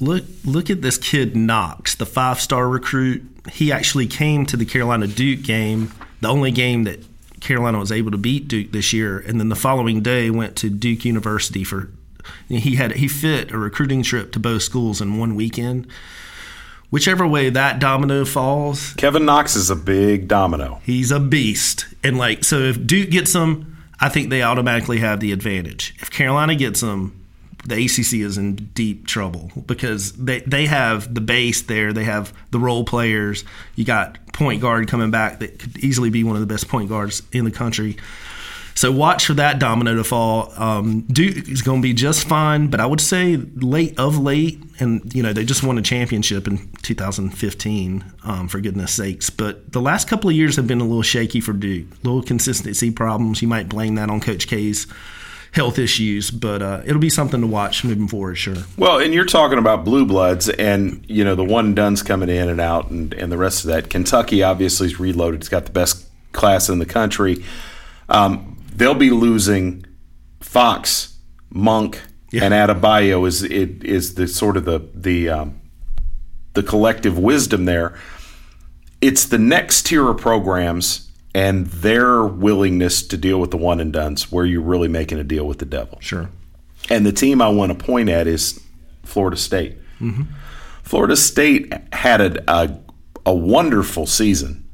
look 0.00 0.24
look 0.44 0.70
at 0.70 0.82
this 0.82 0.98
kid 0.98 1.36
Knox, 1.36 1.94
the 1.94 2.06
five 2.06 2.40
star 2.40 2.68
recruit. 2.68 3.22
He 3.52 3.70
actually 3.70 4.06
came 4.06 4.46
to 4.46 4.56
the 4.56 4.64
Carolina 4.64 5.06
Duke 5.06 5.42
game, 5.42 5.92
the 6.20 6.28
only 6.28 6.50
game 6.50 6.84
that 6.84 7.04
Carolina 7.40 7.78
was 7.78 7.92
able 7.92 8.10
to 8.10 8.18
beat 8.18 8.48
Duke 8.48 8.72
this 8.72 8.92
year, 8.92 9.18
and 9.18 9.38
then 9.38 9.48
the 9.48 9.56
following 9.56 10.02
day 10.02 10.30
went 10.30 10.56
to 10.56 10.70
Duke 10.70 11.04
University 11.04 11.62
for. 11.62 11.90
He 12.48 12.76
had 12.76 12.92
he 12.92 13.08
fit 13.08 13.50
a 13.50 13.58
recruiting 13.58 14.02
trip 14.02 14.32
to 14.32 14.40
both 14.40 14.62
schools 14.62 15.00
in 15.00 15.18
one 15.18 15.34
weekend. 15.34 15.86
Whichever 16.90 17.26
way 17.26 17.50
that 17.50 17.78
domino 17.78 18.24
falls, 18.24 18.94
Kevin 18.94 19.24
Knox 19.24 19.54
is 19.54 19.70
a 19.70 19.76
big 19.76 20.26
domino. 20.26 20.80
He's 20.84 21.12
a 21.12 21.20
beast, 21.20 21.86
and 22.02 22.18
like 22.18 22.42
so, 22.42 22.58
if 22.58 22.84
Duke 22.84 23.10
gets 23.10 23.32
him, 23.32 23.76
I 24.00 24.08
think 24.08 24.30
they 24.30 24.42
automatically 24.42 24.98
have 24.98 25.20
the 25.20 25.30
advantage. 25.32 25.94
If 26.00 26.10
Carolina 26.10 26.56
gets 26.56 26.82
him, 26.82 27.20
the 27.64 27.74
ACC 27.84 28.14
is 28.14 28.38
in 28.38 28.56
deep 28.56 29.06
trouble 29.06 29.50
because 29.66 30.12
they, 30.12 30.40
they 30.40 30.66
have 30.66 31.14
the 31.14 31.20
base 31.20 31.62
there. 31.62 31.92
They 31.92 32.04
have 32.04 32.32
the 32.50 32.58
role 32.58 32.84
players. 32.84 33.44
You 33.74 33.84
got 33.84 34.18
point 34.32 34.62
guard 34.62 34.88
coming 34.88 35.10
back 35.10 35.40
that 35.40 35.58
could 35.58 35.78
easily 35.78 36.10
be 36.10 36.24
one 36.24 36.36
of 36.36 36.40
the 36.40 36.46
best 36.46 36.68
point 36.68 36.88
guards 36.88 37.22
in 37.32 37.44
the 37.44 37.50
country. 37.50 37.96
So 38.80 38.90
watch 38.90 39.26
for 39.26 39.34
that 39.34 39.58
domino 39.58 39.94
to 39.96 40.04
fall. 40.04 40.54
Um, 40.56 41.02
Duke 41.02 41.50
is 41.50 41.60
going 41.60 41.82
to 41.82 41.86
be 41.86 41.92
just 41.92 42.26
fine, 42.26 42.68
but 42.68 42.80
I 42.80 42.86
would 42.86 43.02
say 43.02 43.36
late 43.36 43.98
of 43.98 44.16
late, 44.16 44.58
and 44.78 45.14
you 45.14 45.22
know 45.22 45.34
they 45.34 45.44
just 45.44 45.62
won 45.62 45.76
a 45.76 45.82
championship 45.82 46.46
in 46.46 46.66
2015, 46.80 48.04
um, 48.24 48.48
for 48.48 48.58
goodness 48.58 48.92
sakes. 48.92 49.28
But 49.28 49.70
the 49.70 49.82
last 49.82 50.08
couple 50.08 50.30
of 50.30 50.36
years 50.36 50.56
have 50.56 50.66
been 50.66 50.80
a 50.80 50.84
little 50.84 51.02
shaky 51.02 51.42
for 51.42 51.52
Duke, 51.52 51.88
little 52.04 52.22
consistency 52.22 52.90
problems. 52.90 53.42
You 53.42 53.48
might 53.48 53.68
blame 53.68 53.96
that 53.96 54.08
on 54.08 54.18
Coach 54.18 54.48
K's 54.48 54.86
health 55.52 55.78
issues, 55.78 56.30
but 56.30 56.62
uh, 56.62 56.80
it'll 56.86 57.02
be 57.02 57.10
something 57.10 57.42
to 57.42 57.46
watch 57.46 57.84
moving 57.84 58.08
forward, 58.08 58.36
sure. 58.36 58.64
Well, 58.78 58.98
and 58.98 59.12
you're 59.12 59.26
talking 59.26 59.58
about 59.58 59.84
blue 59.84 60.06
bloods, 60.06 60.48
and 60.48 61.04
you 61.06 61.22
know 61.22 61.34
the 61.34 61.44
one 61.44 61.66
and 61.66 61.76
dones 61.76 62.02
coming 62.02 62.30
in 62.30 62.48
and 62.48 62.62
out, 62.62 62.88
and, 62.88 63.12
and 63.12 63.30
the 63.30 63.36
rest 63.36 63.62
of 63.62 63.68
that. 63.68 63.90
Kentucky 63.90 64.42
obviously 64.42 64.86
is 64.86 64.98
reloaded; 64.98 65.40
it's 65.40 65.50
got 65.50 65.66
the 65.66 65.72
best 65.72 66.06
class 66.32 66.70
in 66.70 66.78
the 66.78 66.86
country. 66.86 67.44
Um, 68.08 68.56
they'll 68.74 68.94
be 68.94 69.10
losing 69.10 69.84
Fox, 70.40 71.18
Monk, 71.50 72.00
yeah. 72.30 72.44
and 72.44 72.54
Adebayo 72.54 73.26
is 73.26 73.42
it 73.42 73.84
is 73.84 74.14
the 74.14 74.26
sort 74.26 74.56
of 74.56 74.64
the 74.64 74.88
the 74.94 75.28
um, 75.28 75.60
the 76.54 76.62
collective 76.62 77.18
wisdom 77.18 77.64
there. 77.64 77.98
It's 79.00 79.24
the 79.24 79.38
next 79.38 79.86
tier 79.86 80.08
of 80.08 80.18
programs 80.18 81.10
and 81.34 81.66
their 81.66 82.24
willingness 82.24 83.02
to 83.06 83.16
deal 83.16 83.40
with 83.40 83.50
the 83.50 83.56
one 83.56 83.80
and 83.80 83.92
dones 83.92 84.30
where 84.32 84.44
you're 84.44 84.60
really 84.60 84.88
making 84.88 85.18
a 85.18 85.24
deal 85.24 85.46
with 85.46 85.58
the 85.58 85.64
devil. 85.64 85.98
Sure. 86.00 86.28
And 86.88 87.06
the 87.06 87.12
team 87.12 87.40
I 87.40 87.48
want 87.48 87.76
to 87.78 87.84
point 87.84 88.08
at 88.08 88.26
is 88.26 88.60
Florida 89.04 89.36
State. 89.36 89.76
Mm-hmm. 90.00 90.22
Florida 90.82 91.16
State 91.16 91.72
had 91.92 92.20
a, 92.20 92.52
a, 92.52 92.78
a 93.26 93.34
wonderful 93.34 94.06
season 94.06 94.68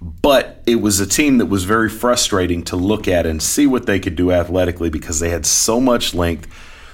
but 0.00 0.62
it 0.66 0.76
was 0.76 1.00
a 1.00 1.06
team 1.06 1.38
that 1.38 1.46
was 1.46 1.64
very 1.64 1.88
frustrating 1.88 2.62
to 2.64 2.76
look 2.76 3.08
at 3.08 3.26
and 3.26 3.42
see 3.42 3.66
what 3.66 3.86
they 3.86 3.98
could 3.98 4.16
do 4.16 4.30
athletically 4.30 4.90
because 4.90 5.20
they 5.20 5.30
had 5.30 5.44
so 5.44 5.80
much 5.80 6.14
length, 6.14 6.48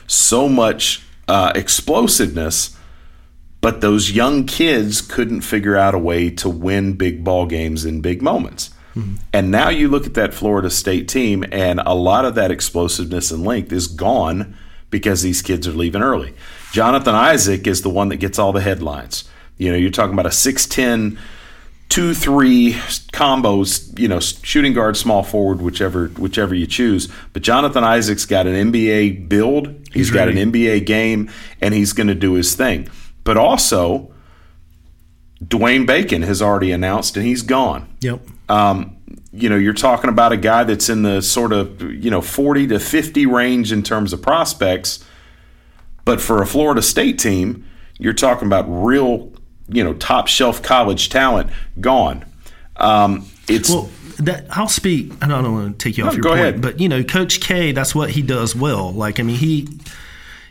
so 0.06 0.48
much 0.48 1.02
uh, 1.28 1.52
explosiveness, 1.54 2.76
but 3.60 3.80
those 3.80 4.10
young 4.10 4.46
kids 4.46 5.00
couldn't 5.00 5.42
figure 5.42 5.76
out 5.76 5.94
a 5.94 5.98
way 5.98 6.30
to 6.30 6.48
win 6.48 6.94
big 6.94 7.24
ball 7.24 7.46
games 7.46 7.84
in 7.84 8.00
big 8.00 8.22
moments. 8.22 8.70
Mm-hmm. 8.94 9.16
And 9.32 9.50
now 9.50 9.70
you 9.70 9.88
look 9.88 10.06
at 10.06 10.14
that 10.14 10.34
Florida 10.34 10.70
State 10.70 11.08
team, 11.08 11.44
and 11.50 11.80
a 11.84 11.94
lot 11.94 12.24
of 12.24 12.34
that 12.36 12.50
explosiveness 12.50 13.30
and 13.30 13.44
length 13.44 13.72
is 13.72 13.86
gone 13.86 14.56
because 14.90 15.22
these 15.22 15.42
kids 15.42 15.66
are 15.66 15.72
leaving 15.72 16.02
early. 16.02 16.34
Jonathan 16.72 17.14
Isaac 17.14 17.66
is 17.66 17.82
the 17.82 17.90
one 17.90 18.08
that 18.10 18.16
gets 18.16 18.38
all 18.38 18.52
the 18.52 18.60
headlines. 18.60 19.24
You 19.58 19.70
know, 19.70 19.76
you're 19.76 19.90
talking 19.90 20.12
about 20.12 20.26
a 20.26 20.30
6'10 20.30 21.18
two 21.88 22.14
three 22.14 22.72
combos 23.12 23.96
you 23.98 24.08
know 24.08 24.18
shooting 24.18 24.72
guard 24.72 24.96
small 24.96 25.22
forward 25.22 25.60
whichever 25.60 26.08
whichever 26.08 26.54
you 26.54 26.66
choose. 26.66 27.08
But 27.32 27.42
jonathan 27.42 27.84
isaac's 27.84 28.26
got 28.26 28.46
an 28.46 28.72
nba 28.72 29.28
build. 29.28 29.68
He's, 29.68 29.94
he's 29.94 30.10
got 30.10 30.28
an 30.28 30.36
nba 30.36 30.84
game 30.84 31.30
and 31.60 31.74
he's 31.74 31.92
going 31.92 32.08
to 32.08 32.14
do 32.14 32.34
his 32.34 32.54
thing. 32.54 32.88
But 33.22 33.36
also 33.36 34.12
dwayne 35.42 35.86
bacon 35.86 36.22
has 36.22 36.40
already 36.40 36.72
announced 36.72 37.16
and 37.16 37.26
he's 37.26 37.42
gone. 37.42 37.88
Yep. 38.00 38.20
Um, 38.48 38.96
you 39.32 39.48
know 39.48 39.56
you're 39.56 39.72
talking 39.72 40.10
about 40.10 40.32
a 40.32 40.36
guy 40.36 40.64
that's 40.64 40.88
in 40.88 41.02
the 41.02 41.20
sort 41.20 41.52
of 41.52 41.80
you 41.80 42.10
know 42.10 42.20
40 42.20 42.68
to 42.68 42.80
50 42.80 43.26
range 43.26 43.72
in 43.72 43.82
terms 43.82 44.12
of 44.12 44.22
prospects. 44.22 45.04
But 46.04 46.20
for 46.20 46.42
a 46.42 46.46
florida 46.46 46.82
state 46.82 47.18
team 47.18 47.66
you're 47.98 48.12
talking 48.12 48.46
about 48.46 48.64
real 48.68 49.32
you 49.68 49.82
know 49.82 49.94
top 49.94 50.26
shelf 50.28 50.62
college 50.62 51.08
talent 51.08 51.50
gone. 51.80 52.24
Um, 52.76 53.26
it's 53.48 53.70
well, 53.70 53.90
that 54.18 54.46
I'll 54.50 54.68
speak. 54.68 55.12
I 55.22 55.28
don't 55.28 55.52
want 55.52 55.78
to 55.78 55.88
take 55.88 55.98
you 55.98 56.06
off 56.06 56.14
your 56.14 56.22
go 56.22 56.30
point, 56.30 56.40
ahead. 56.40 56.62
but 56.62 56.80
you 56.80 56.88
know, 56.88 57.02
Coach 57.02 57.40
K, 57.40 57.72
that's 57.72 57.94
what 57.94 58.10
he 58.10 58.22
does 58.22 58.54
well. 58.54 58.92
Like, 58.92 59.20
I 59.20 59.22
mean, 59.22 59.36
he, 59.36 59.68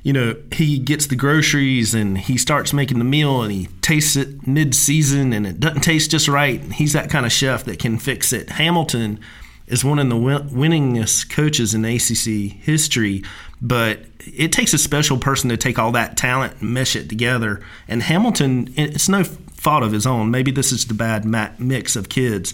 you 0.04 0.14
know, 0.14 0.36
he 0.52 0.80
gets 0.80 1.08
the 1.08 1.16
groceries 1.16 1.94
and 1.94 2.18
he 2.18 2.38
starts 2.38 2.74
making 2.74 3.00
the 3.00 3.06
meal 3.06 3.42
and 3.42 3.52
he 3.52 3.68
tastes 3.82 4.16
it 4.16 4.46
mid-season 4.48 5.34
and 5.34 5.48
it 5.48 5.60
doesn't 5.60 5.82
taste 5.82 6.12
just 6.12 6.28
right. 6.28 6.62
He's 6.74 6.94
that 6.94 7.10
kind 7.10 7.26
of 7.26 7.32
chef 7.32 7.64
that 7.66 7.80
can 7.80 7.98
fix 7.98 8.34
it. 8.34 8.52
Hamilton 8.52 9.20
is 9.68 9.84
one 9.84 10.00
of 10.00 10.10
the 10.10 10.16
winningest 10.16 11.30
coaches 11.30 11.74
in 11.74 11.86
ACC 11.86 12.52
history, 12.62 13.24
but 13.62 14.02
it 14.20 14.52
takes 14.52 14.74
a 14.74 14.78
special 14.78 15.18
person 15.18 15.50
to 15.50 15.58
take 15.58 15.80
all 15.80 15.92
that 15.94 16.18
talent 16.18 16.60
and 16.60 16.74
mesh 16.74 16.96
it 16.96 17.08
together. 17.08 17.62
And 17.88 18.04
Hamilton, 18.04 18.74
it's 18.76 19.08
no 19.08 19.24
fault 19.24 19.84
of 19.84 19.94
his 19.94 20.06
own. 20.06 20.32
Maybe 20.32 20.52
this 20.52 20.72
is 20.72 20.86
the 20.86 20.94
bad 20.94 21.26
mix 21.60 21.96
of 21.96 22.10
kids, 22.10 22.54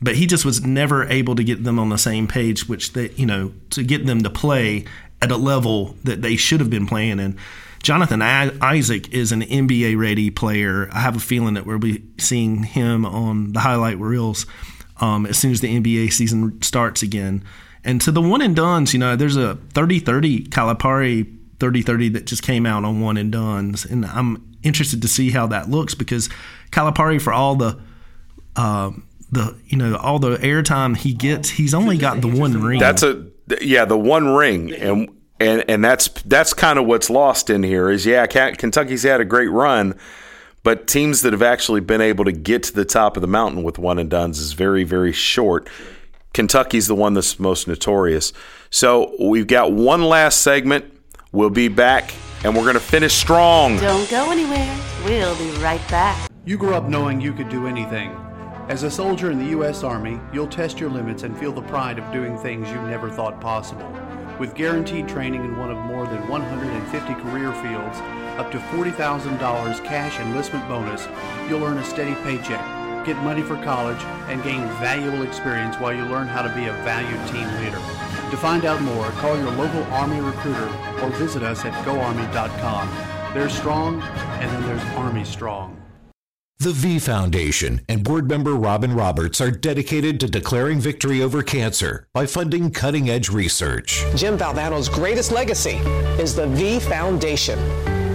but 0.00 0.16
he 0.16 0.26
just 0.26 0.44
was 0.44 0.64
never 0.64 1.04
able 1.04 1.36
to 1.36 1.44
get 1.44 1.64
them 1.64 1.78
on 1.78 1.90
the 1.90 1.98
same 1.98 2.26
page, 2.26 2.68
which 2.68 2.94
they, 2.94 3.10
you 3.10 3.26
know, 3.26 3.52
to 3.70 3.82
get 3.82 4.06
them 4.06 4.22
to 4.22 4.30
play 4.30 4.84
at 5.20 5.30
a 5.30 5.36
level 5.36 5.96
that 6.04 6.22
they 6.22 6.36
should 6.36 6.60
have 6.60 6.70
been 6.70 6.86
playing 6.86 7.20
in. 7.20 7.36
Jonathan 7.82 8.20
Isaac 8.22 9.12
is 9.12 9.30
an 9.30 9.42
NBA 9.42 9.98
ready 9.98 10.30
player. 10.30 10.88
I 10.92 11.00
have 11.00 11.16
a 11.16 11.20
feeling 11.20 11.54
that 11.54 11.66
we'll 11.66 11.78
be 11.78 12.02
seeing 12.18 12.64
him 12.64 13.06
on 13.06 13.52
the 13.52 13.60
highlight 13.60 13.98
reels 13.98 14.44
um, 15.00 15.26
as 15.26 15.38
soon 15.38 15.52
as 15.52 15.60
the 15.60 15.80
NBA 15.80 16.12
season 16.12 16.60
starts 16.62 17.02
again. 17.02 17.44
And 17.84 18.00
to 18.00 18.10
the 18.10 18.20
one 18.20 18.42
and 18.42 18.56
dones, 18.56 18.92
you 18.92 18.98
know, 18.98 19.14
there's 19.16 19.36
a 19.36 19.56
30 19.74 20.00
30 20.00 20.46
Calipari 20.46 21.32
30 21.60 21.82
30 21.82 22.08
that 22.10 22.26
just 22.26 22.42
came 22.42 22.66
out 22.66 22.84
on 22.84 23.00
one 23.00 23.16
and 23.16 23.30
dones. 23.30 23.84
And 23.84 24.04
I'm 24.06 24.56
interested 24.62 25.02
to 25.02 25.08
see 25.08 25.30
how 25.30 25.46
that 25.48 25.70
looks 25.70 25.94
because 25.94 26.28
Calipari, 26.70 27.20
for 27.20 27.32
all 27.32 27.54
the, 27.54 27.78
uh, 28.56 28.90
the 29.30 29.56
you 29.66 29.76
know 29.76 29.96
all 29.96 30.18
the 30.18 30.36
airtime 30.38 30.96
he 30.96 31.12
gets, 31.12 31.50
he's 31.50 31.74
only 31.74 31.98
got 31.98 32.20
the 32.20 32.28
one 32.28 32.62
ring. 32.62 32.80
That's 32.80 33.02
a 33.02 33.26
yeah, 33.60 33.84
the 33.84 33.98
one 33.98 34.28
ring, 34.34 34.72
and 34.72 35.08
and 35.40 35.64
and 35.68 35.84
that's 35.84 36.08
that's 36.22 36.54
kind 36.54 36.78
of 36.78 36.86
what's 36.86 37.10
lost 37.10 37.50
in 37.50 37.62
here 37.62 37.90
is 37.90 38.06
yeah, 38.06 38.26
Kentucky's 38.26 39.02
had 39.02 39.20
a 39.20 39.24
great 39.24 39.50
run, 39.50 39.98
but 40.66 40.88
teams 40.88 41.22
that 41.22 41.32
have 41.32 41.42
actually 41.42 41.80
been 41.80 42.00
able 42.00 42.24
to 42.24 42.32
get 42.32 42.64
to 42.64 42.72
the 42.72 42.84
top 42.84 43.16
of 43.16 43.20
the 43.20 43.28
mountain 43.28 43.62
with 43.62 43.78
one 43.78 44.00
and 44.00 44.10
dones 44.10 44.40
is 44.40 44.52
very 44.52 44.82
very 44.82 45.12
short. 45.12 45.68
Kentucky's 46.34 46.88
the 46.88 46.94
one 46.96 47.14
that's 47.14 47.38
most 47.38 47.68
notorious. 47.68 48.32
So 48.70 49.14
we've 49.20 49.46
got 49.46 49.70
one 49.70 50.02
last 50.02 50.40
segment. 50.40 50.92
We'll 51.30 51.50
be 51.50 51.68
back 51.68 52.12
and 52.42 52.56
we're 52.56 52.64
going 52.64 52.74
to 52.74 52.80
finish 52.80 53.14
strong. 53.14 53.78
Don't 53.78 54.10
go 54.10 54.32
anywhere. 54.32 54.76
We'll 55.04 55.38
be 55.38 55.50
right 55.60 55.88
back. 55.88 56.28
You 56.44 56.58
grew 56.58 56.74
up 56.74 56.88
knowing 56.88 57.20
you 57.20 57.32
could 57.32 57.48
do 57.48 57.68
anything. 57.68 58.10
As 58.68 58.82
a 58.82 58.90
soldier 58.90 59.30
in 59.30 59.38
the 59.38 59.50
U.S. 59.50 59.84
Army, 59.84 60.18
you'll 60.32 60.48
test 60.48 60.80
your 60.80 60.90
limits 60.90 61.22
and 61.22 61.38
feel 61.38 61.52
the 61.52 61.62
pride 61.62 62.00
of 62.00 62.12
doing 62.12 62.36
things 62.38 62.68
you 62.70 62.82
never 62.82 63.08
thought 63.08 63.40
possible. 63.40 63.88
With 64.38 64.54
guaranteed 64.54 65.08
training 65.08 65.44
in 65.44 65.56
one 65.56 65.70
of 65.70 65.78
more 65.78 66.06
than 66.06 66.28
150 66.28 67.14
career 67.14 67.52
fields, 67.54 67.98
up 68.38 68.50
to 68.52 68.58
$40,000 68.58 69.84
cash 69.84 70.20
enlistment 70.20 70.68
bonus, 70.68 71.08
you'll 71.48 71.64
earn 71.64 71.78
a 71.78 71.84
steady 71.84 72.14
paycheck 72.22 72.86
get 73.06 73.16
money 73.22 73.40
for 73.40 73.56
college, 73.62 74.02
and 74.28 74.42
gain 74.42 74.62
valuable 74.80 75.22
experience 75.22 75.76
while 75.76 75.92
you 75.92 76.04
learn 76.06 76.26
how 76.26 76.42
to 76.42 76.52
be 76.56 76.66
a 76.66 76.72
valued 76.82 77.24
team 77.28 77.46
leader. 77.62 77.78
To 78.30 78.36
find 78.36 78.64
out 78.64 78.82
more, 78.82 79.08
call 79.22 79.38
your 79.38 79.52
local 79.52 79.84
Army 79.84 80.20
recruiter 80.20 80.66
or 81.00 81.10
visit 81.10 81.44
us 81.44 81.64
at 81.64 81.72
goarmy.com. 81.84 83.32
There's 83.32 83.56
strong, 83.56 84.02
and 84.02 84.50
then 84.50 84.62
there's 84.66 84.82
Army 84.96 85.24
strong. 85.24 85.80
The 86.58 86.72
V 86.72 86.98
Foundation 87.00 87.82
and 87.86 88.02
board 88.02 88.30
member 88.30 88.54
Robin 88.54 88.94
Roberts 88.94 89.42
are 89.42 89.50
dedicated 89.50 90.18
to 90.20 90.26
declaring 90.26 90.80
victory 90.80 91.20
over 91.20 91.42
cancer 91.42 92.08
by 92.14 92.24
funding 92.24 92.70
cutting 92.70 93.10
edge 93.10 93.28
research. 93.28 94.06
Jim 94.14 94.38
Valvano's 94.38 94.88
greatest 94.88 95.32
legacy 95.32 95.76
is 96.18 96.34
the 96.34 96.46
V 96.46 96.80
Foundation. 96.80 97.58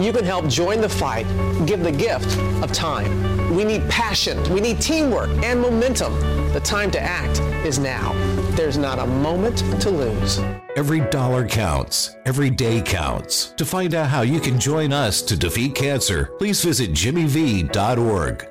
You 0.01 0.11
can 0.11 0.25
help 0.25 0.47
join 0.47 0.81
the 0.81 0.89
fight, 0.89 1.27
give 1.67 1.83
the 1.83 1.91
gift 1.91 2.35
of 2.63 2.71
time. 2.71 3.55
We 3.55 3.63
need 3.63 3.87
passion, 3.89 4.41
we 4.51 4.59
need 4.59 4.81
teamwork 4.81 5.29
and 5.43 5.61
momentum. 5.61 6.19
The 6.51 6.61
time 6.61 6.89
to 6.91 6.99
act 6.99 7.39
is 7.63 7.77
now. 7.77 8.11
There's 8.51 8.77
not 8.77 8.99
a 8.99 9.05
moment 9.05 9.59
to 9.81 9.89
lose. 9.89 10.39
Every 10.75 10.99
dollar 11.09 11.47
counts. 11.47 12.17
Every 12.25 12.49
day 12.49 12.81
counts. 12.81 13.53
To 13.53 13.63
find 13.63 13.95
out 13.95 14.09
how 14.09 14.23
you 14.23 14.41
can 14.41 14.59
join 14.59 14.91
us 14.91 15.21
to 15.23 15.37
defeat 15.37 15.73
cancer, 15.73 16.31
please 16.37 16.61
visit 16.61 16.91
jimmyv.org. 16.91 18.47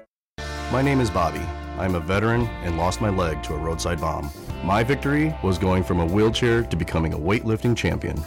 My 0.73 0.81
name 0.81 1.01
is 1.01 1.11
Bobby. 1.11 1.43
I'm 1.79 1.97
a 1.97 2.01
veteran 2.01 2.47
and 2.63 2.79
lost 2.79 3.03
my 3.03 3.11
leg 3.11 3.43
to 3.43 3.55
a 3.55 3.59
roadside 3.59 4.01
bomb. 4.01 4.31
My 4.65 4.83
victory 4.83 5.35
was 5.43 5.59
going 5.59 5.85
from 5.85 6.01
a 6.01 6.07
wheelchair 6.07 6.63
to 6.63 6.77
becoming 6.77 7.13
a 7.13 7.19
weightlifting 7.19 7.77
champion. 7.77 8.19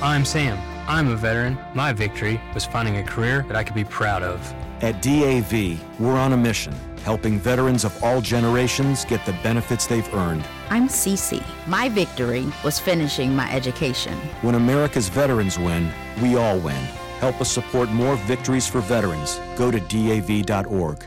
I'm 0.00 0.24
Sam. 0.24 0.58
I'm 0.88 1.08
a 1.08 1.16
veteran. 1.16 1.56
My 1.72 1.92
victory 1.92 2.40
was 2.52 2.64
finding 2.64 2.96
a 2.96 3.04
career 3.04 3.44
that 3.46 3.56
I 3.56 3.62
could 3.62 3.76
be 3.76 3.84
proud 3.84 4.24
of. 4.24 4.40
At 4.82 5.00
DAV, 5.00 5.80
we're 6.00 6.18
on 6.18 6.32
a 6.32 6.36
mission, 6.36 6.74
helping 7.02 7.38
veterans 7.38 7.84
of 7.84 8.02
all 8.02 8.20
generations 8.20 9.04
get 9.04 9.24
the 9.26 9.32
benefits 9.42 9.86
they've 9.86 10.14
earned. 10.14 10.44
I'm 10.70 10.88
Cece. 10.88 11.42
My 11.66 11.88
victory 11.88 12.46
was 12.64 12.78
finishing 12.78 13.34
my 13.34 13.52
education. 13.52 14.16
When 14.42 14.54
America's 14.54 15.08
veterans 15.08 15.58
win, 15.58 15.90
we 16.20 16.36
all 16.36 16.58
win. 16.58 16.84
Help 17.20 17.40
us 17.40 17.50
support 17.50 17.88
more 17.90 18.16
victories 18.16 18.66
for 18.66 18.80
veterans. 18.80 19.40
Go 19.56 19.70
to 19.70 19.80
DAV.org. 19.80 21.04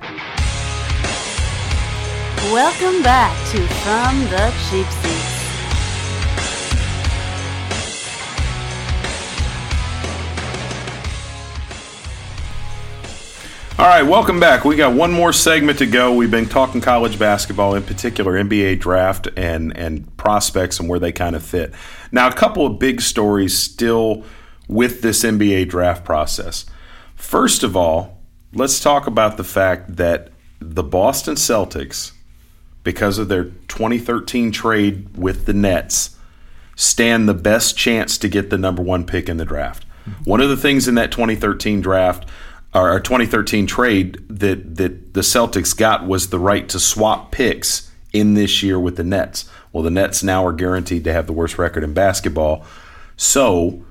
Welcome 2.51 3.01
back 3.01 3.35
to 3.51 3.67
From 3.83 4.19
the 4.29 4.53
Cheap 4.69 4.87
Seats. 5.01 5.34
All 13.77 13.85
right, 13.85 14.03
welcome 14.03 14.39
back. 14.39 14.63
We 14.63 14.77
got 14.77 14.93
one 14.93 15.11
more 15.11 15.33
segment 15.33 15.79
to 15.79 15.85
go. 15.85 16.13
We've 16.13 16.31
been 16.31 16.47
talking 16.47 16.79
college 16.79 17.19
basketball, 17.19 17.75
in 17.75 17.83
particular 17.83 18.41
NBA 18.41 18.79
draft 18.79 19.27
and 19.35 19.75
and 19.75 20.15
prospects 20.15 20.79
and 20.79 20.87
where 20.87 20.97
they 20.97 21.11
kind 21.11 21.35
of 21.35 21.43
fit. 21.43 21.73
Now, 22.09 22.29
a 22.29 22.33
couple 22.33 22.65
of 22.65 22.79
big 22.79 23.01
stories 23.01 23.57
still 23.57 24.23
with 24.69 25.01
this 25.01 25.25
NBA 25.25 25.67
draft 25.67 26.05
process. 26.05 26.65
First 27.17 27.63
of 27.63 27.75
all, 27.75 28.21
let's 28.53 28.79
talk 28.79 29.07
about 29.07 29.35
the 29.35 29.43
fact 29.43 29.97
that 29.97 30.29
the 30.61 30.83
Boston 30.83 31.35
Celtics, 31.35 32.13
because 32.85 33.17
of 33.17 33.27
their 33.27 33.43
2013 33.67 34.53
trade 34.53 35.17
with 35.17 35.47
the 35.47 35.53
Nets, 35.53 36.15
stand 36.77 37.27
the 37.27 37.33
best 37.33 37.77
chance 37.77 38.17
to 38.19 38.29
get 38.29 38.49
the 38.49 38.57
number 38.57 38.81
one 38.81 39.05
pick 39.05 39.27
in 39.27 39.35
the 39.35 39.43
draft. 39.43 39.85
One 40.23 40.39
of 40.39 40.47
the 40.47 40.57
things 40.57 40.87
in 40.87 40.95
that 40.95 41.11
2013 41.11 41.81
draft 41.81 42.25
our 42.75 42.99
2013 42.99 43.67
trade 43.67 44.23
that 44.29 44.75
that 44.75 45.13
the 45.13 45.21
Celtics 45.21 45.75
got 45.75 46.05
was 46.05 46.29
the 46.29 46.39
right 46.39 46.67
to 46.69 46.79
swap 46.79 47.31
picks 47.31 47.91
in 48.11 48.33
this 48.33 48.61
year 48.61 48.79
with 48.79 48.97
the 48.97 49.03
Nets. 49.03 49.49
Well, 49.71 49.83
the 49.83 49.91
Nets 49.91 50.23
now 50.23 50.45
are 50.45 50.53
guaranteed 50.53 51.03
to 51.05 51.13
have 51.13 51.27
the 51.27 51.33
worst 51.33 51.57
record 51.57 51.83
in 51.83 51.93
basketball. 51.93 52.65
So 53.17 53.83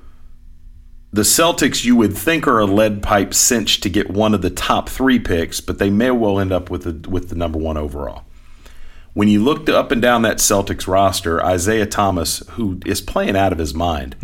the 1.11 1.23
Celtics, 1.23 1.85
you 1.85 1.95
would 1.95 2.15
think, 2.15 2.47
are 2.47 2.59
a 2.59 2.65
lead 2.65 3.01
pipe 3.01 3.33
cinch 3.33 3.79
to 3.81 3.89
get 3.89 4.09
one 4.09 4.33
of 4.33 4.41
the 4.41 4.49
top 4.49 4.89
three 4.89 5.19
picks, 5.19 5.61
but 5.61 5.79
they 5.79 5.89
may 5.89 6.11
well 6.11 6.39
end 6.39 6.51
up 6.51 6.69
with 6.69 6.83
the 6.83 7.09
with 7.09 7.29
the 7.29 7.35
number 7.35 7.57
one 7.57 7.77
overall. 7.77 8.23
When 9.13 9.29
you 9.29 9.41
looked 9.41 9.69
up 9.69 9.91
and 9.91 10.01
down 10.01 10.23
that 10.23 10.37
Celtics 10.37 10.87
roster, 10.87 11.41
Isaiah 11.43 11.85
Thomas, 11.85 12.39
who 12.51 12.81
is 12.85 12.99
playing 12.99 13.37
out 13.37 13.53
of 13.53 13.57
his 13.59 13.73
mind, 13.73 14.15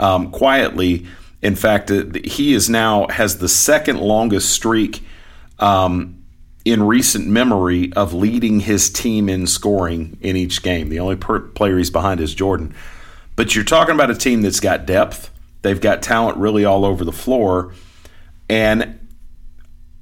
um, 0.00 0.32
quietly 0.32 1.06
in 1.42 1.56
fact, 1.56 1.90
uh, 1.90 2.04
he 2.24 2.54
is 2.54 2.70
now 2.70 3.08
has 3.08 3.38
the 3.38 3.48
second 3.48 4.00
longest 4.00 4.50
streak 4.50 5.04
um, 5.58 6.22
in 6.64 6.84
recent 6.84 7.26
memory 7.26 7.92
of 7.94 8.14
leading 8.14 8.60
his 8.60 8.88
team 8.88 9.28
in 9.28 9.46
scoring 9.48 10.16
in 10.20 10.36
each 10.36 10.62
game. 10.62 10.88
The 10.88 11.00
only 11.00 11.16
per- 11.16 11.40
player 11.40 11.78
he's 11.78 11.90
behind 11.90 12.20
is 12.20 12.34
Jordan. 12.34 12.74
But 13.34 13.54
you're 13.54 13.64
talking 13.64 13.94
about 13.94 14.10
a 14.10 14.14
team 14.14 14.42
that's 14.42 14.60
got 14.60 14.86
depth. 14.86 15.30
They've 15.62 15.80
got 15.80 16.02
talent 16.02 16.38
really 16.38 16.64
all 16.64 16.84
over 16.84 17.04
the 17.04 17.12
floor, 17.12 17.72
and 18.48 19.00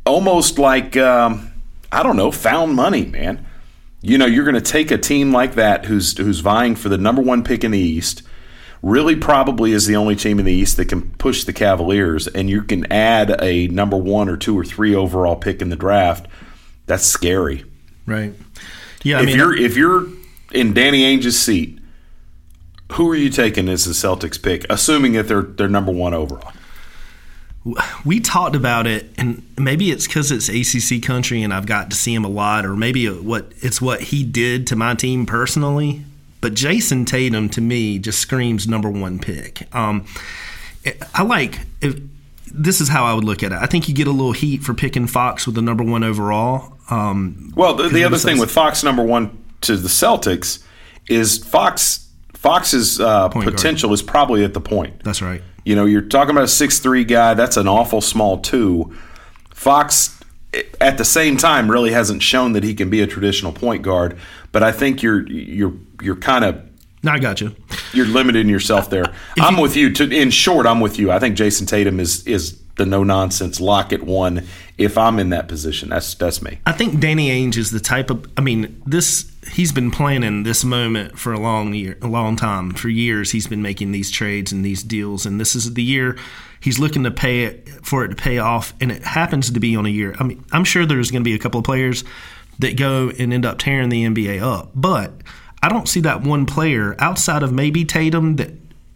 almost 0.05 0.59
like 0.59 0.97
um, 0.97 1.53
I 1.91 2.03
don't 2.03 2.17
know, 2.17 2.31
found 2.31 2.75
money, 2.75 3.07
man. 3.07 3.47
You 4.03 4.19
know, 4.19 4.27
you're 4.27 4.45
going 4.45 4.55
to 4.55 4.61
take 4.61 4.91
a 4.91 4.99
team 4.99 5.33
like 5.33 5.55
that 5.55 5.85
who's 5.87 6.17
who's 6.17 6.41
vying 6.41 6.77
for 6.77 6.89
the 6.89 6.99
number 6.99 7.23
one 7.23 7.45
pick 7.45 7.65
in 7.65 7.71
the 7.71 7.79
East 7.79 8.23
really 8.83 9.17
probably 9.17 9.73
is 9.73 9.87
the 9.87 9.97
only 9.97 10.17
team 10.17 10.39
in 10.39 10.45
the 10.45 10.53
East 10.53 10.77
that 10.77 10.87
can 10.87 11.11
push 11.13 11.45
the 11.45 11.53
Cavaliers, 11.53 12.27
and 12.27 12.49
you 12.49 12.63
can 12.63 12.91
add 12.93 13.41
a 13.43 13.69
number 13.69 13.97
one 13.97 14.29
or 14.29 14.37
two 14.37 14.59
or 14.59 14.65
three 14.65 14.95
overall 14.95 15.37
pick 15.37 15.61
in 15.61 15.69
the 15.69 15.77
draft. 15.77 16.27
That's 16.87 17.05
scary, 17.05 17.65
right? 18.07 18.35
Yeah, 19.03 19.19
I 19.19 19.21
if 19.21 19.27
mean, 19.27 19.37
you're 19.37 19.57
if 19.57 19.77
you're 19.77 20.07
in 20.53 20.73
Danny 20.73 21.05
Ainge's 21.05 21.39
seat, 21.39 21.79
who 22.93 23.11
are 23.11 23.17
you 23.17 23.31
taking 23.31 23.69
as 23.69 23.85
the 23.85 23.93
Celtics 23.93 24.43
pick, 24.43 24.67
assuming 24.71 25.13
that 25.13 25.29
they're 25.29 25.43
they're 25.43 25.69
number 25.69 25.93
one 25.93 26.15
overall? 26.15 26.53
we 28.05 28.21
talked 28.21 28.57
about 28.57 28.87
it, 28.87 29.11
and 29.19 29.43
maybe 29.59 29.91
it's 29.91 30.07
because 30.07 30.33
it's 30.33 30.49
ACC 30.49 31.03
country, 31.03 31.43
and 31.43 31.53
I've 31.53 31.67
got 31.67 31.91
to 31.91 31.97
see 31.97 32.15
him 32.15 32.25
a 32.25 32.29
lot, 32.29 32.65
or 32.65 32.75
maybe 32.75 33.07
what 33.07 33.53
it's 33.61 33.81
what 33.81 34.01
he 34.01 34.25
did 34.25 34.67
to 34.69 34.77
my 34.77 34.95
team 34.95 35.27
personally. 35.27 36.05
But 36.41 36.55
Jayson 36.55 37.07
Tatum 37.07 37.49
to 37.51 37.61
me 37.61 37.99
just 37.99 38.19
screams 38.19 38.67
number 38.67 38.91
one 38.91 39.19
pick. 39.19 39.73
Um, 39.75 40.07
I 41.15 41.23
like 41.23 41.61
if, 41.81 42.01
this 42.53 42.81
is 42.81 42.89
how 42.89 43.05
I 43.05 43.15
would 43.15 43.25
look 43.25 43.43
at 43.43 43.53
it. 43.53 43.59
I 43.61 43.67
think 43.67 43.89
you 43.89 43.95
get 43.95 44.07
a 44.07 44.13
little 44.13 44.33
heat 44.33 44.63
for 44.63 44.75
picking 44.75 45.07
Fox 45.07 45.47
with 45.47 45.55
the 45.55 45.63
number 45.63 45.85
one 45.85 46.03
overall. 46.03 46.79
Um, 46.91 47.53
well, 47.55 47.75
the, 47.75 47.89
the 47.89 48.05
other 48.05 48.19
thing 48.19 48.39
with 48.39 48.51
Fox 48.51 48.83
number 48.83 49.03
one 49.03 49.37
to 49.63 49.77
the 49.77 49.89
Celtics 49.89 50.65
is 51.09 51.39
Fox 51.39 52.09
Fox's 52.35 53.01
uh, 53.01 53.29
potential 53.29 53.93
is 53.93 54.03
probably 54.03 54.45
at 54.45 54.55
the 54.55 54.61
point. 54.61 55.03
That's 55.05 55.21
right. 55.21 55.43
You 55.65 55.77
know, 55.77 55.85
you're 55.85 56.01
talking 56.01 56.31
about 56.31 56.45
a 56.45 56.49
six 56.49 56.79
three 56.79 57.05
guy. 57.05 57.35
That's 57.35 57.57
an 57.57 57.69
awful 57.69 58.01
small 58.01 58.39
two. 58.39 58.97
Fox 59.51 60.19
at 60.81 60.99
the 60.99 61.05
same 61.05 61.37
time 61.37 61.71
really 61.71 61.93
hasn't 61.93 62.23
shown 62.23 62.55
that 62.55 62.65
he 62.65 62.75
can 62.75 62.91
be 62.91 63.03
a 63.03 63.07
traditional 63.07 63.53
point 63.53 63.83
guard. 63.83 64.17
But 64.53 64.63
I 64.63 64.73
think 64.73 65.03
you're 65.03 65.27
you're 65.29 65.75
you're 66.03 66.17
kind 66.17 66.45
of. 66.45 66.63
No, 67.03 67.13
I 67.13 67.19
got 67.19 67.41
you. 67.41 67.57
You're 67.95 68.07
limiting 68.07 68.49
yourself 68.49 68.91
there. 68.91 69.07
I'm 69.39 69.57
you, 69.57 69.63
with 69.63 69.77
you. 69.77 69.93
To, 69.95 70.11
in 70.11 70.31
short, 70.31 70.67
I'm 70.67 70.81
with 70.81 70.99
you. 70.99 71.11
I 71.11 71.19
think 71.19 71.37
Jayson 71.37 71.67
Tatum 71.67 71.99
is 71.99 72.27
is 72.27 72.61
the 72.77 72.87
no 72.87 73.05
nonsense 73.05 73.61
lock 73.61 73.93
at 73.93 74.03
one. 74.03 74.47
If 74.77 74.99
I'm 74.99 75.19
in 75.19 75.31
that 75.31 75.49
position, 75.49 75.89
that's 75.89 76.15
that's 76.15 76.43
me. 76.43 76.59
I 76.67 76.73
think 76.73 77.01
Danny 77.01 77.31
Ainge 77.31 77.57
is 77.57 77.71
the 77.71 77.81
type 77.81 78.11
of. 78.11 78.27
I 78.37 78.43
mean, 78.43 78.83
this 78.87 79.31
he's 79.51 79.73
been 79.73 79.91
planning 79.91 80.43
this 80.43 80.63
moment 80.65 81.19
for 81.19 81.33
a 81.33 81.41
long 81.41 81.73
year, 81.75 81.97
a 82.03 82.07
long 82.07 82.37
time. 82.37 82.73
For 82.73 82.89
years, 82.89 83.33
he's 83.33 83.47
been 83.47 83.63
making 83.63 83.93
these 83.93 84.11
trades 84.11 84.53
and 84.53 84.65
these 84.65 84.83
deals, 84.83 85.25
and 85.25 85.41
this 85.41 85.55
is 85.55 85.73
the 85.75 85.83
year 85.83 86.19
he's 86.61 86.79
looking 86.79 87.05
to 87.05 87.11
pay 87.11 87.45
it 87.45 87.69
for 87.83 88.05
it 88.05 88.09
to 88.09 88.15
pay 88.15 88.39
off. 88.39 88.73
And 88.81 88.93
it 88.93 89.03
happens 89.03 89.51
to 89.51 89.61
be 89.61 89.75
on 89.75 89.87
a 89.87 89.89
year. 89.89 90.15
I 90.21 90.25
mean, 90.25 90.45
I'm 90.53 90.65
sure 90.65 90.87
there's 90.87 91.11
going 91.11 91.23
to 91.23 91.29
be 91.29 91.35
a 91.35 91.39
couple 91.39 91.59
of 91.59 91.65
players 91.65 92.05
that 92.59 92.77
go 92.77 93.11
and 93.19 93.33
end 93.33 93.47
up 93.47 93.59
tearing 93.59 93.89
the 93.89 94.05
NBA 94.05 94.43
up. 94.43 94.71
But 94.75 95.13
I 95.63 95.69
don't 95.69 95.89
see 95.89 96.01
that 96.01 96.23
one 96.23 96.47
player 96.47 96.97
outside 96.99 97.43
of 97.43 97.53
maybe 97.53 97.85
Tatum 97.85 98.37
that 98.37 98.51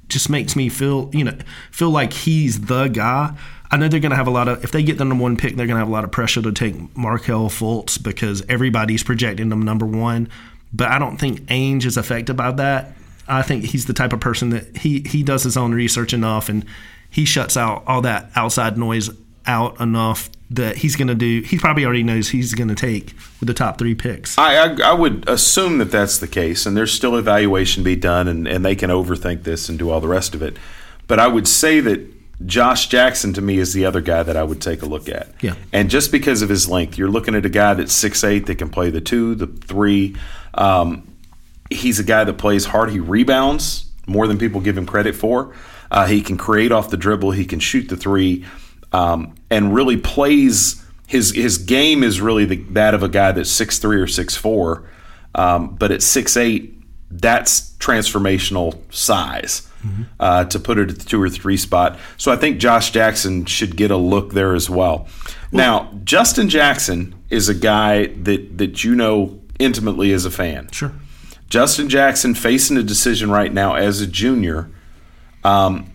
just 0.09 0.31
makes 0.31 0.57
me 0.57 0.69
feel, 0.69 1.11
you 1.13 1.25
know, 1.25 1.37
feel 1.71 1.91
like 1.91 2.13
he's 2.13 2.63
the 2.63 2.89
guy. 2.89 3.37
I 3.71 3.77
know 3.77 3.89
they're 3.89 4.01
going 4.01 4.11
to 4.11 4.17
have 4.17 4.27
a 4.27 4.31
lot 4.31 4.49
of, 4.49 4.63
if 4.63 4.71
they 4.71 4.83
get 4.83 4.99
the 4.99 5.05
number 5.05 5.23
one 5.23 5.37
pick, 5.37 5.57
they're 5.57 5.67
going 5.67 5.77
to 5.77 5.81
have 5.81 5.89
a 5.89 5.93
lot 5.93 6.05
of 6.05 6.13
pressure 6.13 6.43
to 6.43 6.53
take 6.53 6.97
Markelle 6.97 7.49
Fultz 7.49 8.01
because 8.01 8.45
everybody's 8.49 9.03
projecting 9.03 9.49
them 9.49 9.63
number 9.63 9.87
one. 9.87 10.29
But 10.73 10.89
I 10.89 10.99
don't 10.99 11.19
think 11.19 11.43
Ainge 11.47 11.85
is 11.85 11.97
affected 11.97 12.37
by 12.37 12.53
that. 12.53 12.93
I 13.27 13.43
think 13.43 13.65
he's 13.65 13.87
the 13.87 13.93
type 13.93 14.13
of 14.13 14.21
person 14.21 14.51
that 14.51 14.77
he, 14.77 15.01
he 15.07 15.23
does 15.23 15.43
his 15.43 15.57
own 15.57 15.73
research 15.73 16.13
enough 16.13 16.49
and 16.49 16.65
he 17.11 17.25
shuts 17.25 17.57
out 17.57 17.83
all 17.87 18.03
that 18.03 18.31
outside 18.37 18.77
noise 18.77 19.11
out 19.47 19.81
enough 19.81 20.31
that 20.51 20.77
he's 20.77 20.97
going 20.97 21.09
to 21.09 21.15
do. 21.15 21.41
He 21.41 21.59
probably 21.59 21.85
already 21.85 22.03
knows 22.03 22.29
he's 22.29 22.55
going 22.55 22.69
to 22.69 22.75
take 22.75 23.15
with 23.41 23.47
the 23.47 23.55
top 23.55 23.79
three 23.79 23.95
picks. 23.95 24.39
I, 24.39 24.57
I, 24.57 24.91
I 24.91 24.93
would 24.93 25.29
assume 25.29 25.79
that 25.79 25.91
that's 25.91 26.19
the 26.19 26.29
case, 26.29 26.67
and 26.67 26.77
there's 26.77 26.93
still 26.93 27.17
evaluation 27.17 27.83
to 27.83 27.85
be 27.85 27.97
done, 27.97 28.29
and, 28.29 28.47
and 28.47 28.65
they 28.65 28.77
can 28.77 28.91
overthink 28.91 29.43
this 29.43 29.69
and 29.69 29.79
do 29.79 29.91
all 29.91 30.01
the 30.01 30.09
rest 30.09 30.35
of 30.35 30.43
it. 30.43 30.57
But 31.07 31.19
I 31.19 31.27
would 31.29 31.49
say 31.49 31.81
that 31.81 32.15
Josh 32.47 32.89
Jackson 32.89 33.33
to 33.35 33.41
me 33.41 33.59
is 33.59 33.73
the 33.73 33.85
other 33.85 34.01
guy 34.01 34.23
that 34.23 34.37
I 34.37 34.43
would 34.43 34.61
take 34.61 34.83
a 34.83 34.87
look 34.87 35.09
at. 35.09 35.29
Yeah. 35.41 35.55
And 35.73 35.89
just 35.89 36.13
because 36.13 36.43
of 36.43 36.49
his 36.49 36.69
length, 36.69 36.99
you're 36.99 37.11
looking 37.11 37.35
at 37.35 37.47
a 37.47 37.49
guy 37.51 37.75
that's 37.75 37.93
six 37.93 38.25
eight 38.25 38.47
that 38.47 38.57
can 38.57 38.71
play 38.71 38.91
the 38.91 39.01
two, 39.01 39.35
the 39.35 39.47
three. 39.47 40.17
Um, 40.53 41.17
he's 41.71 41.99
a 41.99 42.05
guy 42.05 42.25
that 42.25 42.39
plays 42.39 42.67
hard. 42.67 42.91
He 42.91 43.01
rebounds 43.01 43.87
more 44.07 44.27
than 44.27 44.39
people 44.39 44.61
give 44.61 44.77
him 44.77 44.87
credit 44.87 45.15
for. 45.15 45.55
Uh, 45.91 46.07
he 46.07 46.23
can 46.23 46.37
create 46.37 46.73
off 46.73 46.91
the 46.91 46.97
dribble. 46.97 47.31
He 47.33 47.45
can 47.45 47.61
shoot 47.61 47.89
the 47.89 47.97
three, 47.97 48.45
um, 48.95 49.35
and 49.51 49.75
really 49.75 49.97
plays 49.97 50.81
his 51.09 51.33
his 51.33 51.59
game 51.59 52.05
is 52.05 52.21
really 52.21 52.45
the, 52.45 52.57
that 52.71 52.95
of 52.95 53.03
a 53.03 53.09
guy 53.09 53.33
that's 53.33 53.51
six 53.51 53.79
three 53.79 54.01
or 54.01 54.07
six 54.07 54.37
four, 54.37 54.89
um, 55.35 55.75
but 55.75 55.91
at 55.91 56.01
six 56.01 56.37
eight, 56.37 56.81
that's 57.11 57.73
transformational 57.79 58.79
size. 58.95 59.69
Mm-hmm. 59.85 60.03
Uh, 60.19 60.45
to 60.45 60.59
put 60.59 60.79
it 60.79 60.89
at 60.89 60.99
the 60.99 61.05
two 61.05 61.21
or 61.21 61.29
three 61.29 61.59
spot. 61.59 61.99
So 62.17 62.33
I 62.33 62.37
think 62.37 62.57
Josh 62.57 62.91
Jackson 62.91 63.45
should 63.45 63.77
get 63.77 63.91
a 63.91 63.99
look 63.99 64.33
there 64.33 64.55
as 64.55 64.71
well. 64.71 65.09
Now, 65.53 65.93
Justin 66.05 66.49
Jackson 66.49 67.15
is 67.29 67.51
a 67.51 67.55
guy 67.55 68.07
that 68.07 68.57
that 68.57 68.83
you 68.83 68.95
know 68.95 69.39
intimately 69.59 70.13
as 70.13 70.25
a 70.25 70.31
fan. 70.31 70.71
Sure. 70.73 70.93
Justin 71.51 71.91
Jackson 71.91 72.35
facing 72.35 72.79
a 72.79 72.83
decision 72.83 73.31
right 73.31 73.53
now 73.53 73.75
as 73.75 74.01
a 74.01 74.07
junior. 74.07 74.71
Um, 75.43 75.94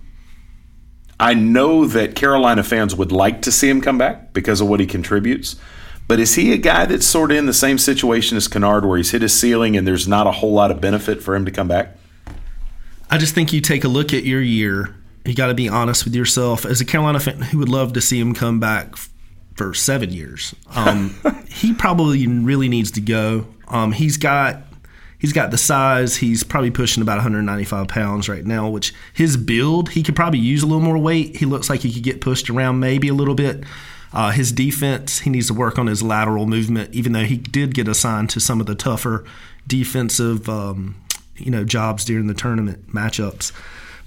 I 1.19 1.33
know 1.33 1.85
that 1.85 2.15
Carolina 2.15 2.63
fans 2.63 2.95
would 2.95 3.11
like 3.11 3.41
to 3.41 3.51
see 3.51 3.69
him 3.69 3.81
come 3.81 3.97
back 3.97 4.33
because 4.33 4.61
of 4.61 4.69
what 4.69 4.79
he 4.79 4.85
contributes. 4.85 5.57
But 6.07 6.19
is 6.19 6.35
he 6.35 6.53
a 6.53 6.57
guy 6.57 6.85
that's 6.85 7.05
sort 7.05 7.31
of 7.31 7.37
in 7.37 7.45
the 7.45 7.53
same 7.53 7.77
situation 7.77 8.37
as 8.37 8.47
Kennard, 8.47 8.85
where 8.85 8.97
he's 8.97 9.11
hit 9.11 9.21
his 9.21 9.37
ceiling 9.37 9.77
and 9.77 9.87
there's 9.87 10.07
not 10.07 10.25
a 10.25 10.31
whole 10.31 10.53
lot 10.53 10.71
of 10.71 10.81
benefit 10.81 11.21
for 11.21 11.35
him 11.35 11.45
to 11.45 11.51
come 11.51 11.67
back? 11.67 11.95
I 13.11 13.17
just 13.17 13.35
think 13.35 13.53
you 13.53 13.61
take 13.61 13.83
a 13.83 13.87
look 13.87 14.13
at 14.13 14.23
your 14.23 14.41
year. 14.41 14.95
You 15.25 15.35
got 15.35 15.47
to 15.47 15.53
be 15.53 15.69
honest 15.69 16.05
with 16.05 16.15
yourself. 16.15 16.65
As 16.65 16.81
a 16.81 16.85
Carolina 16.85 17.19
fan, 17.19 17.41
who 17.41 17.59
would 17.59 17.69
love 17.69 17.93
to 17.93 18.01
see 18.01 18.19
him 18.19 18.33
come 18.33 18.59
back 18.59 18.95
for 19.55 19.73
seven 19.73 20.11
years? 20.11 20.55
Um, 20.73 21.19
he 21.49 21.73
probably 21.73 22.25
really 22.25 22.69
needs 22.69 22.91
to 22.91 23.01
go. 23.01 23.45
Um, 23.67 23.91
he's 23.91 24.17
got 24.17 24.63
he's 25.19 25.33
got 25.33 25.51
the 25.51 25.57
size. 25.57 26.17
He's 26.17 26.43
probably 26.43 26.71
pushing 26.71 27.03
about 27.03 27.17
195 27.17 27.87
pounds 27.87 28.27
right 28.27 28.45
now, 28.45 28.67
which 28.69 28.93
his 29.13 29.37
build, 29.37 29.89
he 29.89 30.01
could 30.01 30.15
probably 30.15 30.39
use 30.39 30.63
a 30.63 30.65
little 30.65 30.81
more 30.81 30.97
weight. 30.97 31.37
He 31.37 31.45
looks 31.45 31.69
like 31.69 31.81
he 31.81 31.93
could 31.93 32.03
get 32.03 32.21
pushed 32.21 32.49
around 32.49 32.79
maybe 32.79 33.09
a 33.09 33.13
little 33.13 33.35
bit. 33.35 33.63
Uh, 34.11 34.31
his 34.31 34.51
defense, 34.51 35.19
he 35.19 35.29
needs 35.29 35.47
to 35.47 35.53
work 35.53 35.77
on 35.77 35.85
his 35.85 36.01
lateral 36.01 36.47
movement, 36.47 36.93
even 36.95 37.13
though 37.13 37.25
he 37.25 37.37
did 37.37 37.75
get 37.75 37.87
assigned 37.87 38.31
to 38.31 38.39
some 38.39 38.59
of 38.59 38.65
the 38.65 38.73
tougher 38.73 39.23
defensive, 39.67 40.49
um, 40.49 40.95
you 41.35 41.51
know, 41.51 41.63
jobs 41.63 42.03
during 42.05 42.25
the 42.25 42.33
tournament 42.33 42.91
matchups. 42.91 43.51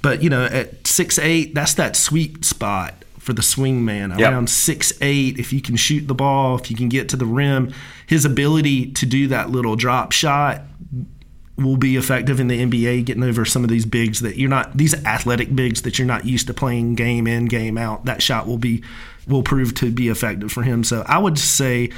But 0.01 0.21
you 0.21 0.29
know, 0.29 0.45
at 0.47 0.89
six 0.89 1.21
eight, 1.21 1.55
that's 1.55 1.75
that 1.75 1.95
sweet 1.95 2.45
spot 2.45 3.02
for 3.23 3.33
the 3.33 3.43
swing 3.43 3.85
man 3.85 4.11
yep. 4.19 4.33
around 4.33 4.51
six 4.51 4.93
eight. 5.01 5.39
If 5.39 5.53
you 5.53 5.63
can 5.63 5.77
shoot 5.77 6.09
the 6.09 6.15
ball, 6.15 6.59
if 6.59 6.73
you 6.73 6.77
can 6.77 6.89
get 6.89 7.09
to 7.11 7.17
the 7.17 7.25
rim, 7.25 7.73
his 8.05 8.25
ability 8.25 8.91
to 8.93 9.07
do 9.07 9.29
that 9.29 9.49
little 9.49 9.77
drop 9.77 10.11
shot 10.11 10.63
will 11.57 11.77
be 11.77 11.97
effective 11.97 12.41
in 12.41 12.49
the 12.49 12.59
NBA, 12.59 13.05
getting 13.05 13.23
over 13.23 13.45
some 13.45 13.63
of 13.63 13.71
these 13.71 13.87
bigs 13.87 14.21
that 14.21 14.37
you're 14.37 14.51
not 14.51 14.77
these 14.77 14.93
athletic 15.07 15.55
bigs 15.55 15.83
that 15.83 16.01
you're 16.01 16.07
not 16.07 16.25
used 16.25 16.49
to 16.49 16.55
playing 16.55 16.97
game 16.97 17.29
in 17.29 17.47
game 17.47 17.79
out. 17.79 18.07
That 18.07 18.21
shot 18.21 18.49
will 18.49 18.59
be 18.59 18.83
will 19.29 19.45
prove 19.45 19.73
to 19.77 19.93
be 19.93 20.09
effective 20.09 20.51
for 20.51 20.65
him. 20.65 20.83
So 20.83 21.05
I 21.07 21.19
would 21.19 21.39
say, 21.39 21.91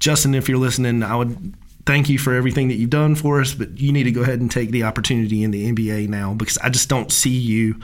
Justin, 0.00 0.34
if 0.34 0.48
you're 0.48 0.58
listening, 0.58 1.04
I 1.04 1.14
would 1.14 1.54
thank 1.86 2.08
you 2.08 2.18
for 2.18 2.34
everything 2.34 2.66
that 2.68 2.74
you've 2.74 2.90
done 2.90 3.14
for 3.14 3.40
us, 3.40 3.54
but 3.54 3.78
you 3.78 3.92
need 3.92 4.02
to 4.04 4.10
go 4.10 4.22
ahead 4.22 4.40
and 4.40 4.50
take 4.50 4.72
the 4.72 4.82
opportunity 4.82 5.44
in 5.44 5.52
the 5.52 5.70
NBA 5.70 6.08
now 6.08 6.34
because 6.34 6.58
I 6.58 6.70
just 6.70 6.88
don't 6.88 7.12
see 7.12 7.30
you 7.30 7.76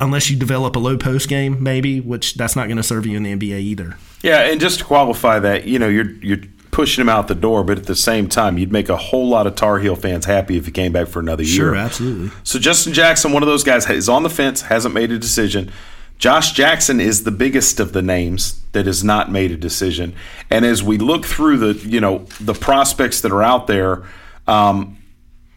unless 0.00 0.30
you 0.30 0.36
develop 0.36 0.76
a 0.76 0.78
low 0.78 0.96
post 0.96 1.28
game, 1.28 1.62
maybe, 1.62 2.00
which 2.00 2.34
that's 2.34 2.54
not 2.54 2.66
going 2.66 2.76
to 2.76 2.82
serve 2.82 3.06
you 3.06 3.16
in 3.16 3.22
the 3.22 3.34
NBA 3.34 3.60
either. 3.60 3.96
Yeah, 4.22 4.40
and 4.40 4.60
just 4.60 4.80
to 4.80 4.84
qualify 4.84 5.38
that, 5.40 5.66
you 5.66 5.78
know, 5.78 5.88
you're 5.88 6.10
you're 6.16 6.38
pushing 6.70 7.02
him 7.02 7.08
out 7.08 7.28
the 7.28 7.34
door, 7.36 7.62
but 7.62 7.78
at 7.78 7.84
the 7.84 7.94
same 7.94 8.28
time, 8.28 8.58
you'd 8.58 8.72
make 8.72 8.88
a 8.88 8.96
whole 8.96 9.28
lot 9.28 9.46
of 9.46 9.54
Tar 9.54 9.78
Heel 9.78 9.94
fans 9.94 10.24
happy 10.24 10.56
if 10.56 10.66
he 10.66 10.72
came 10.72 10.92
back 10.92 11.06
for 11.06 11.20
another 11.20 11.44
year. 11.44 11.54
Sure, 11.54 11.76
absolutely. 11.76 12.30
So 12.42 12.58
Justin 12.58 12.92
Jackson, 12.92 13.32
one 13.32 13.44
of 13.44 13.46
those 13.46 13.62
guys, 13.62 13.88
is 13.88 14.08
on 14.08 14.24
the 14.24 14.30
fence, 14.30 14.62
hasn't 14.62 14.92
made 14.92 15.12
a 15.12 15.18
decision. 15.18 15.70
Josh 16.18 16.52
Jackson 16.52 17.00
is 17.00 17.24
the 17.24 17.30
biggest 17.30 17.78
of 17.80 17.92
the 17.92 18.02
names 18.02 18.60
that 18.72 18.86
has 18.86 19.04
not 19.04 19.30
made 19.30 19.52
a 19.52 19.56
decision. 19.56 20.14
And 20.50 20.64
as 20.64 20.82
we 20.82 20.98
look 20.98 21.24
through 21.24 21.58
the, 21.58 21.88
you 21.88 22.00
know, 22.00 22.26
the 22.40 22.54
prospects 22.54 23.20
that 23.20 23.30
are 23.30 23.42
out 23.42 23.66
there, 23.66 24.04
um, 24.48 24.96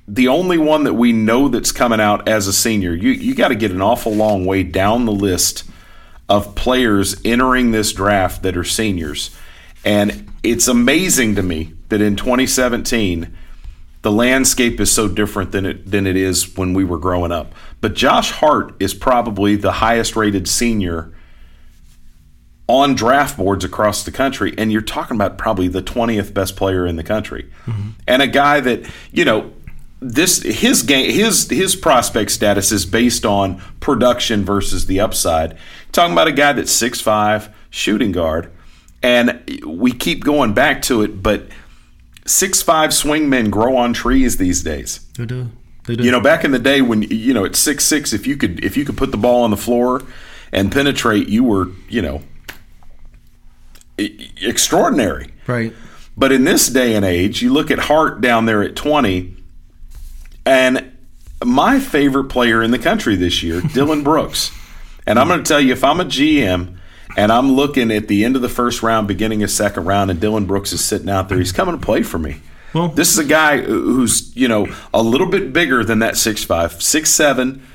the 0.07 0.29
only 0.29 0.57
one 0.57 0.85
that 0.85 0.93
we 0.93 1.11
know 1.11 1.49
that's 1.49 1.71
coming 1.71 1.99
out 1.99 2.27
as 2.27 2.47
a 2.47 2.53
senior, 2.53 2.93
you 2.93 3.11
you 3.11 3.35
got 3.35 3.49
to 3.49 3.55
get 3.55 3.71
an 3.71 3.81
awful 3.81 4.13
long 4.13 4.45
way 4.45 4.63
down 4.63 5.05
the 5.05 5.11
list 5.11 5.65
of 6.29 6.55
players 6.55 7.19
entering 7.25 7.71
this 7.71 7.91
draft 7.93 8.43
that 8.43 8.55
are 8.57 8.63
seniors. 8.63 9.35
And 9.83 10.31
it's 10.43 10.67
amazing 10.67 11.35
to 11.35 11.43
me 11.43 11.73
that 11.89 12.01
in 12.01 12.15
2017 12.15 13.35
the 14.01 14.11
landscape 14.11 14.79
is 14.79 14.91
so 14.91 15.07
different 15.07 15.51
than 15.51 15.65
it 15.65 15.89
than 15.89 16.07
it 16.07 16.15
is 16.15 16.55
when 16.55 16.73
we 16.73 16.85
were 16.85 16.97
growing 16.97 17.31
up. 17.31 17.53
But 17.81 17.93
Josh 17.93 18.31
Hart 18.31 18.75
is 18.79 18.93
probably 18.93 19.57
the 19.57 19.73
highest 19.73 20.15
rated 20.15 20.47
senior 20.47 21.11
on 22.69 22.95
draft 22.95 23.37
boards 23.37 23.63
across 23.63 24.03
the 24.03 24.11
country 24.11 24.53
and 24.57 24.71
you're 24.71 24.81
talking 24.81 25.15
about 25.15 25.37
probably 25.37 25.69
the 25.69 25.81
20th 25.81 26.33
best 26.33 26.55
player 26.55 26.85
in 26.85 26.97
the 26.97 27.03
country. 27.03 27.49
Mm-hmm. 27.65 27.89
And 28.07 28.21
a 28.21 28.27
guy 28.27 28.59
that, 28.59 28.89
you 29.11 29.23
know, 29.25 29.53
this 29.99 30.41
his 30.43 30.83
game 30.83 31.11
his 31.11 31.49
his 31.49 31.75
prospect 31.75 32.31
status 32.31 32.71
is 32.71 32.85
based 32.85 33.25
on 33.25 33.61
production 33.79 34.45
versus 34.45 34.85
the 34.85 34.99
upside. 34.99 35.57
Talking 35.91 36.13
about 36.13 36.27
a 36.27 36.31
guy 36.31 36.53
that's 36.53 36.71
six 36.71 37.01
five 37.01 37.49
shooting 37.69 38.11
guard 38.11 38.51
and 39.03 39.61
we 39.65 39.91
keep 39.91 40.23
going 40.23 40.53
back 40.53 40.81
to 40.83 41.01
it, 41.01 41.21
but 41.21 41.47
six 42.25 42.61
five 42.61 42.91
swingmen 42.91 43.51
grow 43.51 43.77
on 43.77 43.93
trees 43.93 44.37
these 44.37 44.63
days. 44.63 44.99
They 45.17 45.25
do. 45.25 45.49
They 45.85 45.95
do. 45.95 46.03
You 46.03 46.11
know, 46.11 46.19
back 46.19 46.43
in 46.43 46.51
the 46.51 46.59
day 46.59 46.81
when 46.81 47.03
you 47.03 47.33
know 47.33 47.45
at 47.45 47.55
six 47.55 47.85
six, 47.85 48.13
if 48.13 48.27
you 48.27 48.37
could 48.37 48.63
if 48.63 48.75
you 48.75 48.85
could 48.85 48.97
put 48.97 49.11
the 49.11 49.17
ball 49.17 49.43
on 49.43 49.51
the 49.51 49.57
floor 49.57 50.03
and 50.51 50.71
penetrate, 50.71 51.27
you 51.27 51.43
were 51.43 51.69
you 51.87 52.01
know 52.01 52.21
extraordinary. 53.97 55.31
Right. 55.45 55.73
But 56.17 56.31
in 56.31 56.45
this 56.45 56.67
day 56.67 56.95
and 56.95 57.05
age, 57.05 57.41
you 57.43 57.53
look 57.53 57.69
at 57.69 57.79
Hart 57.79 58.21
down 58.21 58.45
there 58.45 58.63
at 58.63 58.75
twenty, 58.75 59.36
and 60.47 60.97
my 61.43 61.79
favorite 61.79 62.25
player 62.25 62.63
in 62.63 62.71
the 62.71 62.79
country 62.79 63.15
this 63.15 63.43
year, 63.43 63.61
Dillon 63.73 64.03
Brooks. 64.03 64.51
And 65.05 65.19
I'm 65.19 65.27
going 65.27 65.43
to 65.43 65.47
tell 65.47 65.59
you, 65.59 65.73
if 65.73 65.83
I'm 65.83 65.99
a 65.99 66.05
GM 66.05 66.77
and 67.17 67.31
I'm 67.31 67.51
looking 67.51 67.91
at 67.91 68.07
the 68.07 68.23
end 68.23 68.35
of 68.35 68.41
the 68.41 68.49
first 68.49 68.81
round, 68.81 69.07
beginning 69.07 69.43
of 69.43 69.51
second 69.51 69.85
round, 69.85 70.09
and 70.09 70.19
Dillon 70.19 70.45
Brooks 70.45 70.71
is 70.71 70.83
sitting 70.83 71.09
out 71.09 71.29
there. 71.29 71.37
He's 71.37 71.51
coming 71.51 71.77
to 71.77 71.85
play 71.85 72.01
for 72.01 72.17
me. 72.17 72.41
Well, 72.73 72.89
this 72.89 73.11
is 73.11 73.17
a 73.17 73.23
guy 73.25 73.61
who's 73.61 74.35
you 74.35 74.47
know 74.47 74.67
a 74.93 75.01
little 75.01 75.27
bit 75.27 75.53
bigger 75.53 75.83
than 75.83 75.99
that 75.99 76.17
six 76.17 76.43
five, 76.43 76.81
six 76.81 77.09
seven, 77.09 77.65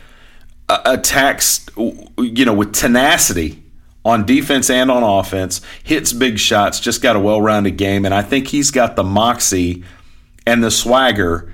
uh, 0.68 0.82
attacks 0.84 1.66
you 1.76 2.44
know 2.44 2.52
with 2.52 2.74
tenacity 2.74 3.62
on 4.04 4.26
defense 4.26 4.68
and 4.68 4.90
on 4.90 5.02
offense, 5.02 5.62
hits 5.82 6.12
big 6.12 6.38
shots, 6.38 6.78
just 6.78 7.00
got 7.02 7.16
a 7.16 7.20
well 7.20 7.40
rounded 7.40 7.78
game, 7.78 8.04
and 8.04 8.12
I 8.14 8.22
think 8.22 8.48
he's 8.48 8.70
got 8.70 8.94
the 8.94 9.02
moxie 9.04 9.82
and 10.46 10.62
the 10.62 10.70
swagger 10.70 11.52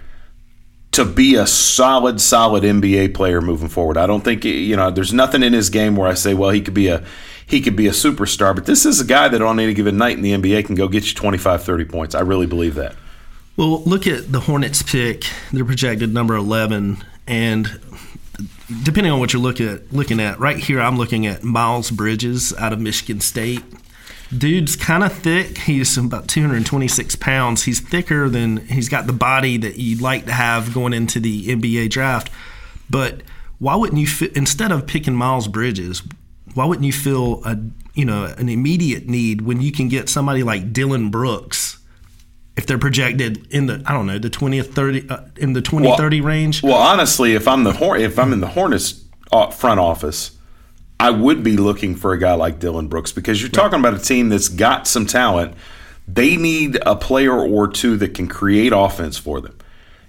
to 0.93 1.05
be 1.05 1.35
a 1.35 1.47
solid, 1.47 2.21
solid 2.21 2.65
NBA 2.65 3.15
player 3.15 3.41
moving 3.41 3.69
forward. 3.69 3.97
I 3.97 4.07
don't 4.07 4.23
think 4.23 4.45
you 4.45 4.77
know. 4.77 4.91
There's 4.91 5.13
nothing 5.13 5.43
in 5.43 5.53
his 5.53 5.71
game 5.71 5.97
where 5.97 6.09
I 6.09 6.15
say, 6.15 6.35
well, 6.35 6.51
he 6.51 6.61
could 6.61 6.75
be 6.75 6.89
a 6.89 7.05
he 7.49 7.61
could 7.61 7.77
be 7.77 7.87
a 7.87 7.93
superstar. 7.93 8.55
But 8.55 8.67
this 8.67 8.85
is 8.85 9.01
a 9.01 9.05
guy 9.05 9.29
that 9.29 9.41
on 9.43 9.59
any 9.59 9.75
given 9.75 9.97
night 9.97 10.17
in 10.17 10.23
the 10.23 10.33
NBA 10.33 10.67
can 10.67 10.75
go 10.75 10.87
get 10.87 11.09
you 11.09 11.15
25, 11.15 11.63
30 11.63 11.85
points. 11.87 12.15
I 12.15 12.21
really 12.21 12.47
believe 12.47 12.75
that. 12.75 12.95
Well, 13.57 13.83
look 13.83 14.07
at 14.07 14.31
the 14.31 14.41
Hornets 14.41 14.83
pick. 14.83 15.25
They're 15.53 15.65
projected 15.65 16.13
number 16.15 16.37
11. 16.37 17.03
And 17.27 17.81
depending 18.85 19.13
on 19.13 19.19
what 19.19 19.33
you're 19.33 19.43
looking 19.43 19.69
at, 19.69 19.93
looking 19.93 20.21
at, 20.21 20.39
right 20.39 20.59
here, 20.59 20.81
I'm 20.81 20.97
looking 20.99 21.27
at 21.27 21.43
Miles 21.43 21.91
Bridges 21.91 22.53
out 22.55 22.73
of 22.73 22.81
Michigan 22.81 23.21
State. 23.21 23.65
Dude's 24.37 24.77
kind 24.77 25.03
of 25.03 25.13
thick. 25.13 25.59
He's 25.59 25.97
about 25.97 26.29
226 26.29 27.17
pounds. 27.17 27.65
He's 27.65 27.81
thicker 27.81 28.29
than 28.29 28.59
he's 28.67 28.89
got 28.89 29.07
the 29.07 29.13
body 29.13 29.57
that 29.57 29.79
you'd 29.79 30.03
like 30.03 30.27
to 30.27 30.33
have 30.33 30.75
going 30.75 30.93
into 30.93 31.19
the 31.19 31.47
NBA 31.47 31.91
draft. 31.91 32.31
But 32.91 33.23
why 33.59 33.75
wouldn't 33.75 34.01
you, 34.01 34.29
instead 34.35 34.71
of 34.71 34.87
picking 34.87 35.15
Miles 35.15 35.49
Bridges, 35.49 36.03
why 36.55 36.65
wouldn't 36.65 36.85
you 36.85 36.93
feel 36.93 37.43
a 37.45 37.59
you 37.95 38.05
know 38.05 38.25
an 38.37 38.49
immediate 38.49 39.09
need 39.09 39.43
when 39.43 39.61
you 39.61 39.73
can 39.73 39.89
get 39.89 40.09
somebody 40.09 40.43
like 40.43 40.73
Dillon 40.73 41.11
Brooks 41.11 41.79
if 42.57 42.67
they're 42.67 42.79
projected 42.79 43.47
in 43.53 43.67
the 43.67 43.83
I 43.87 43.93
don't 43.93 44.07
know 44.07 44.19
the 44.19 44.31
20th 44.31 44.73
30 44.73 45.11
uh, 45.11 45.21
in 45.37 45.53
the 45.53 45.63
2030 45.63 46.21
well, 46.21 46.29
range? 46.29 46.63
Well, 46.63 46.75
honestly, 46.75 47.35
if 47.35 47.49
I'm 47.49 47.65
the 47.65 47.73
if 47.99 48.19
I'm 48.19 48.33
in 48.33 48.41
the 48.41 48.49
Hornets 48.49 49.05
uh, 49.33 49.51
front 49.51 49.81
office, 49.81 50.38
I 51.01 51.11
would 51.11 51.43
be 51.43 51.57
looking 51.57 51.95
for 51.95 52.13
a 52.13 52.19
guy 52.19 52.35
like 52.35 52.59
Dillon 52.59 52.89
Brooks 52.89 53.13
because 53.13 53.41
you're 53.41 53.51
talking 53.51 53.79
about 53.79 53.95
a 53.95 53.99
team 53.99 54.29
that's 54.29 54.49
got 54.49 54.87
some 54.87 55.07
talent. 55.07 55.55
They 56.07 56.37
need 56.37 56.79
a 56.85 56.97
player 56.97 57.39
or 57.39 57.69
two 57.69 57.97
that 57.99 58.15
can 58.15 58.29
create 58.29 58.73
offense 58.75 59.17
for 59.19 59.41
them. 59.41 59.57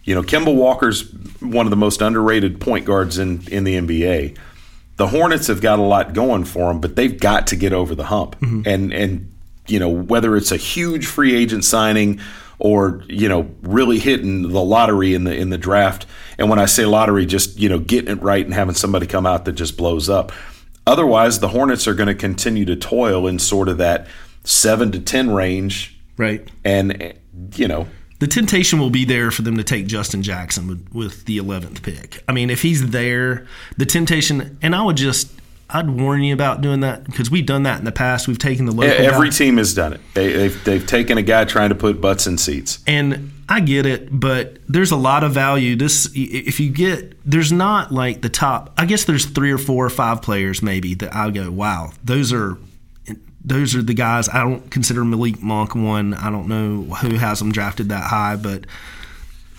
You 0.04 0.16
know, 0.16 0.24
Kemba 0.24 0.56
Walker's 0.56 1.12
one 1.42 1.66
of 1.66 1.70
the 1.70 1.76
most 1.76 2.02
underrated 2.02 2.60
point 2.60 2.86
guards 2.86 3.18
in 3.18 3.48
in 3.50 3.64
the 3.64 3.76
NBA 3.76 4.38
the 5.00 5.08
Hornets 5.08 5.48
have 5.48 5.62
got 5.62 5.80
a 5.80 5.82
lot 5.82 6.12
going 6.12 6.44
for 6.44 6.68
them, 6.68 6.82
but 6.82 6.98
they've 6.98 7.18
got 7.18 7.48
to 7.48 7.56
get 7.56 7.72
over 7.72 7.96
the 7.96 8.04
hump. 8.04 8.38
Mm-hmm. 8.42 8.64
And 8.66 8.94
and 8.94 9.34
you 9.66 9.80
know 9.80 9.88
whether 9.88 10.36
it's 10.36 10.52
a 10.52 10.58
huge 10.58 11.06
free 11.06 11.34
agent 11.34 11.64
signing 11.64 12.20
or 12.60 13.02
you 13.08 13.30
know 13.30 13.50
really 13.62 13.98
hitting 13.98 14.50
the 14.50 14.62
lottery 14.62 15.14
in 15.14 15.24
the 15.24 15.34
in 15.34 15.52
the 15.52 15.58
draft. 15.58 16.06
And 16.38 16.50
when 16.50 16.60
I 16.60 16.66
say 16.66 16.86
lottery, 16.86 17.26
just 17.26 17.58
you 17.58 17.70
know 17.70 17.80
getting 17.80 18.18
it 18.18 18.22
right 18.22 18.44
and 18.44 18.54
having 18.54 18.76
somebody 18.76 19.08
come 19.08 19.26
out 19.26 19.46
that 19.46 19.54
just 19.54 19.78
blows 19.78 20.10
up. 20.10 20.34
Otherwise, 20.90 21.40
the 21.40 21.50
Hornets 21.50 21.88
are 21.88 21.94
going 21.94 22.08
to 22.08 22.16
continue 22.16 22.66
to 22.66 22.76
toil 22.76 23.28
in 23.28 23.38
sort 23.38 23.70
of 23.70 23.78
that 23.78 24.08
seven 24.44 24.92
to 24.92 25.00
ten 25.00 25.30
range, 25.32 25.98
right? 26.18 26.46
And 26.66 27.14
you 27.56 27.68
know 27.68 27.88
the 28.20 28.28
temptation 28.28 28.80
will 28.80 28.90
be 28.90 29.06
there 29.06 29.32
for 29.32 29.44
them 29.44 29.56
to 29.58 29.64
take 29.64 29.88
Justin 29.88 30.22
Jackson 30.22 30.68
with, 30.68 30.94
with 30.94 31.26
the 31.26 31.38
11th 31.38 31.82
pick. 31.82 32.22
I 32.28 32.34
mean, 32.34 32.50
if 32.50 32.62
he's 32.62 32.90
there, 32.90 33.48
the 33.78 33.86
temptation, 33.86 34.58
and 34.62 34.76
I 34.76 34.82
would 34.82 34.98
just, 34.98 35.32
I'd 35.70 35.90
warn 35.90 36.22
you 36.22 36.34
about 36.34 36.62
doing 36.62 36.82
that 36.82 37.06
because 37.06 37.32
we've 37.32 37.46
done 37.46 37.64
that 37.64 37.80
in 37.80 37.86
the 37.86 37.94
past. 37.94 38.28
We've 38.28 38.38
taken 38.38 38.66
the 38.66 38.74
local. 38.74 38.92
Every 38.92 39.30
guy. 39.30 39.36
team 39.36 39.58
has 39.58 39.74
done 39.74 39.94
it. 39.94 40.02
They, 40.16 40.34
they've 40.34 40.64
they've 40.64 40.86
taken 40.86 41.18
a 41.18 41.22
guy 41.22 41.46
trying 41.46 41.70
to 41.70 41.76
put 41.76 42.02
butts 42.02 42.28
in 42.28 42.38
seats. 42.38 42.80
And 42.88 43.32
I 43.52 43.62
get 43.62 43.88
it, 43.88 44.08
but 44.12 44.60
there's 44.68 44.92
a 44.92 44.96
lot 44.96 45.24
of 45.24 45.34
value. 45.34 45.76
This, 45.76 46.08
if 46.14 46.60
you 46.60 46.70
get, 46.70 47.18
there's 47.30 47.52
not 47.52 47.92
like 47.92 48.22
the 48.22 48.30
top. 48.30 48.72
I 48.78 48.86
guess 48.86 49.06
there's 49.06 49.26
three 49.26 49.52
or 49.52 49.58
four 49.58 49.84
or 49.84 49.90
five 49.90 50.22
players 50.22 50.62
maybe 50.62 50.94
that 50.94 51.16
I 51.16 51.32
go, 51.32 51.50
wow, 51.50 51.92
those 52.04 52.32
are 52.32 52.60
those 53.44 53.74
are 53.74 53.82
the 53.82 53.96
guys. 53.96 54.30
I 54.30 54.44
don't 54.44 54.70
consider 54.70 55.04
Malik 55.04 55.42
Monk 55.42 55.74
one. 55.74 56.14
I 56.14 56.30
don't 56.30 56.48
know 56.48 56.94
who 56.96 57.16
has 57.16 57.40
them 57.40 57.52
drafted 57.52 57.90
that 57.90 58.04
high, 58.04 58.36
but 58.36 58.66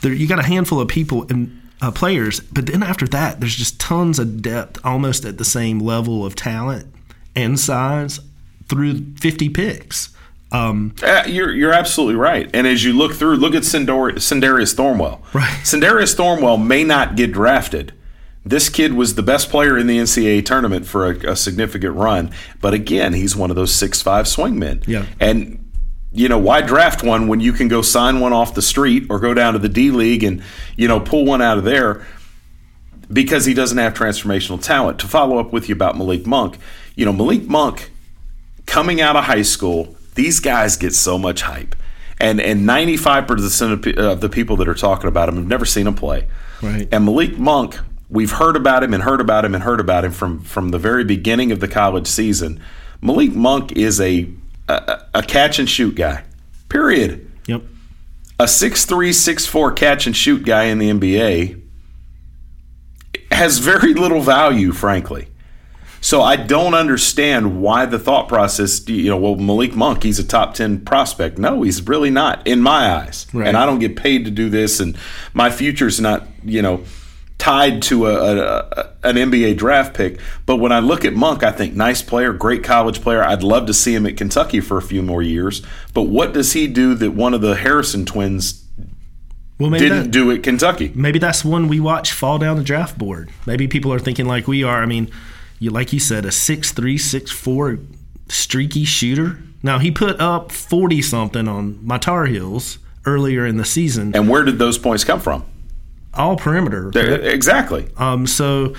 there, 0.03 0.13
you 0.13 0.29
got 0.29 0.39
a 0.39 0.45
handful 0.45 0.81
of 0.81 0.87
people 0.87 1.27
and 1.29 1.61
uh, 1.81 1.91
players. 1.91 2.41
But 2.41 2.67
then 2.67 2.85
after 2.85 3.09
that, 3.09 3.41
there's 3.41 3.57
just 3.57 3.81
tons 3.81 4.19
of 4.19 4.43
depth, 4.43 4.79
almost 4.85 5.25
at 5.25 5.39
the 5.39 5.45
same 5.45 5.81
level 5.81 6.25
of 6.25 6.37
talent 6.37 6.95
and 7.35 7.59
size 7.59 8.21
through 8.69 9.15
50 9.17 9.49
picks. 9.49 10.15
Um, 10.53 10.95
uh, 11.03 11.25
you're 11.27 11.53
you're 11.53 11.73
absolutely 11.73 12.17
right. 12.17 12.51
And 12.53 12.67
as 12.67 12.85
you 12.85 12.93
look 12.93 13.15
through, 13.15 13.37
look 13.37 13.55
at 13.55 13.63
Sindor, 13.63 14.15
Sindarius 14.15 14.75
Thornwell. 14.75 15.21
Right. 15.33 15.61
Sindarius 15.63 16.17
Thornwell 16.17 16.65
may 16.65 16.85
not 16.85 17.17
get 17.17 17.33
drafted 17.33 17.93
this 18.45 18.69
kid 18.69 18.95
was 18.95 19.15
the 19.15 19.23
best 19.23 19.51
player 19.51 19.77
in 19.77 19.87
the 19.87 19.99
NCAA 19.99 20.45
tournament 20.45 20.87
for 20.87 21.11
a, 21.11 21.33
a 21.33 21.37
significant 21.37 21.95
run. 21.95 22.33
But 22.61 22.75
again, 22.75 23.13
he's 23.13 23.37
one 23.37 23.51
of 23.51 23.57
those 23.57 23.73
six 23.73 24.01
five 24.01 24.27
swingmen. 24.27 24.87
Yeah. 24.87 25.07
And 25.19 25.71
you 26.13 26.29
know, 26.29 26.39
why 26.39 26.61
draft 26.61 27.05
one 27.05 27.29
when 27.29 27.41
you 27.41 27.53
can 27.53 27.69
go 27.69 27.83
sign 27.83 28.19
one 28.19 28.33
off 28.33 28.55
the 28.55 28.63
street 28.63 29.07
or 29.11 29.21
go 29.21 29.33
down 29.33 29.53
to 29.53 29.59
the 29.59 29.69
D 29.69 29.91
League 29.91 30.25
and, 30.25 30.43
you 30.77 30.89
know, 30.89 30.99
pull 30.99 31.25
one 31.25 31.41
out 31.41 31.59
of 31.59 31.65
there 31.65 32.05
because 33.13 33.45
he 33.45 33.55
doesn't 33.55 33.79
have 33.79 33.95
transformational 33.95 34.61
talent. 34.61 34.99
To 35.01 35.07
follow 35.07 35.39
up 35.39 35.53
with 35.53 35.69
you 35.69 35.75
about 35.75 35.97
Malik 35.97 36.27
Monk, 36.27 36.59
you 36.97 37.05
know, 37.05 37.13
Malik 37.13 37.47
Monk 37.47 37.93
coming 38.67 39.01
out 39.01 39.15
of 39.15 39.25
high 39.25 39.43
school, 39.43 39.95
these 40.15 40.41
guys 40.41 40.77
get 40.77 40.95
so 40.95 41.19
much 41.19 41.43
hype. 41.43 41.75
And 42.19 42.41
and 42.41 42.69
95% 42.69 43.97
of 43.97 44.21
the 44.21 44.29
people 44.29 44.57
that 44.57 44.69
are 44.69 44.75
talking 44.75 45.09
about 45.09 45.29
him 45.29 45.37
have 45.37 45.47
never 45.47 45.65
seen 45.65 45.87
him 45.87 45.95
play. 45.95 46.29
Right. 46.61 46.87
And 46.93 47.07
Malik 47.07 47.39
Monk 47.39 47.79
We've 48.11 48.33
heard 48.33 48.57
about 48.57 48.83
him 48.83 48.93
and 48.93 49.05
heard 49.05 49.21
about 49.21 49.45
him 49.45 49.55
and 49.55 49.63
heard 49.63 49.79
about 49.79 50.05
him 50.05 50.11
from 50.11 50.41
from 50.41 50.71
the 50.71 50.79
very 50.79 51.05
beginning 51.05 51.53
of 51.53 51.61
the 51.61 51.69
college 51.69 52.09
season. 52.09 52.61
Malik 53.01 53.33
Monk 53.33 53.73
is 53.73 54.01
a 54.01 54.29
a, 54.69 55.05
a 55.15 55.23
catch 55.23 55.61
and 55.61 55.71
shoot 55.71 55.95
guy. 55.95 56.25
Period. 56.69 57.31
Yep. 57.47 57.63
A 58.41 58.49
six 58.49 58.85
three 58.85 59.13
six 59.13 59.47
four 59.47 59.71
catch 59.71 60.09
and 60.09 60.17
shoot 60.17 60.45
guy 60.45 60.65
in 60.65 60.79
the 60.79 60.91
NBA 60.91 61.63
has 63.31 63.59
very 63.59 63.95
little 63.95 64.21
value, 64.21 64.73
frankly. 64.73 65.29
So 66.01 66.23
I 66.23 66.37
don't 66.37 66.75
understand 66.75 67.61
why 67.61 67.85
the 67.87 67.99
thought 67.99 68.27
process, 68.27 68.89
you 68.89 69.11
know, 69.11 69.19
well, 69.19 69.37
Malik 69.37 69.75
Monk, 69.75 70.03
he's 70.03 70.19
a 70.19 70.25
top 70.25 70.55
10 70.55 70.85
prospect. 70.85 71.39
No, 71.39 71.63
he's 71.63 71.87
really 71.87 72.11
not 72.11 72.47
in 72.47 72.61
my 72.61 72.95
eyes. 72.95 73.27
Right. 73.33 73.47
And 73.47 73.57
I 73.57 73.67
don't 73.67 73.81
get 73.81 73.97
paid 73.97 74.25
to 74.25 74.31
do 74.31 74.49
this 74.49 74.81
and 74.81 74.97
my 75.35 75.51
future's 75.51 76.01
not, 76.01 76.27
you 76.43 76.63
know, 76.63 76.85
tied 77.41 77.83
to 77.83 78.07
a, 78.07 78.37
a, 78.39 78.93
an 79.03 79.17
NBA 79.17 79.57
draft 79.57 79.95
pick. 79.95 80.21
But 80.47 80.57
when 80.57 80.73
I 80.73 80.79
look 80.79 81.05
at 81.05 81.15
Monk, 81.15 81.43
I 81.43 81.51
think 81.51 81.75
nice 81.75 82.03
player, 82.03 82.33
great 82.33 82.63
college 82.63 83.01
player. 83.01 83.25
I'd 83.25 83.43
love 83.43 83.67
to 83.67 83.75
see 83.75 83.95
him 83.95 84.07
at 84.07 84.17
Kentucky 84.17 84.61
for 84.61 84.77
a 84.77 84.83
few 84.83 85.03
more 85.03 85.23
years. 85.23 85.63
But 85.93 86.03
what 86.03 86.33
does 86.33 86.53
he 86.53 86.67
do 86.67 86.95
that 86.95 87.13
one 87.13 87.35
of 87.35 87.41
the 87.41 87.57
Harrison 87.57 88.05
twins 88.07 88.65
well, 89.59 89.71
didn't 89.71 90.05
that, 90.05 90.11
do 90.11 90.31
at 90.31 90.43
Kentucky? 90.43 90.93
Maybe 90.95 91.19
that's 91.19 91.45
one 91.45 91.69
we 91.69 91.81
watch 91.81 92.13
fall 92.13 92.39
down 92.39 92.57
the 92.57 92.63
draft 92.63 92.97
board. 92.97 93.31
Maybe 93.47 93.67
people 93.69 93.93
are 93.93 93.99
thinking 93.99 94.27
like 94.27 94.47
we 94.47 94.63
are. 94.63 94.83
I 94.83 94.87
mean, 94.87 95.11
you 95.61 95.71
like 95.71 95.93
you 95.93 96.01
said, 96.01 96.25
a 96.25 96.33
six 96.33 96.73
three, 96.73 96.99
six 96.99 97.31
four 97.31 97.79
streaky 98.29 98.85
shooter. 98.85 99.39
Now 99.63 99.79
he 99.79 99.93
put 99.93 100.21
up 100.21 100.51
forty 100.51 101.01
something 101.03 101.47
on 101.47 101.79
my 101.87 101.99
Tar 101.99 102.27
Heels 102.27 102.79
earlier 103.07 103.47
in 103.47 103.57
the 103.57 103.65
season. 103.65 104.17
And 104.17 104.29
where 104.29 104.43
did 104.43 104.59
those 104.59 104.77
points 104.77 105.05
come 105.05 105.21
from? 105.21 105.45
all 106.15 106.37
perimeter. 106.37 106.91
Exactly. 107.33 107.89
Um, 107.97 108.27
so 108.27 108.75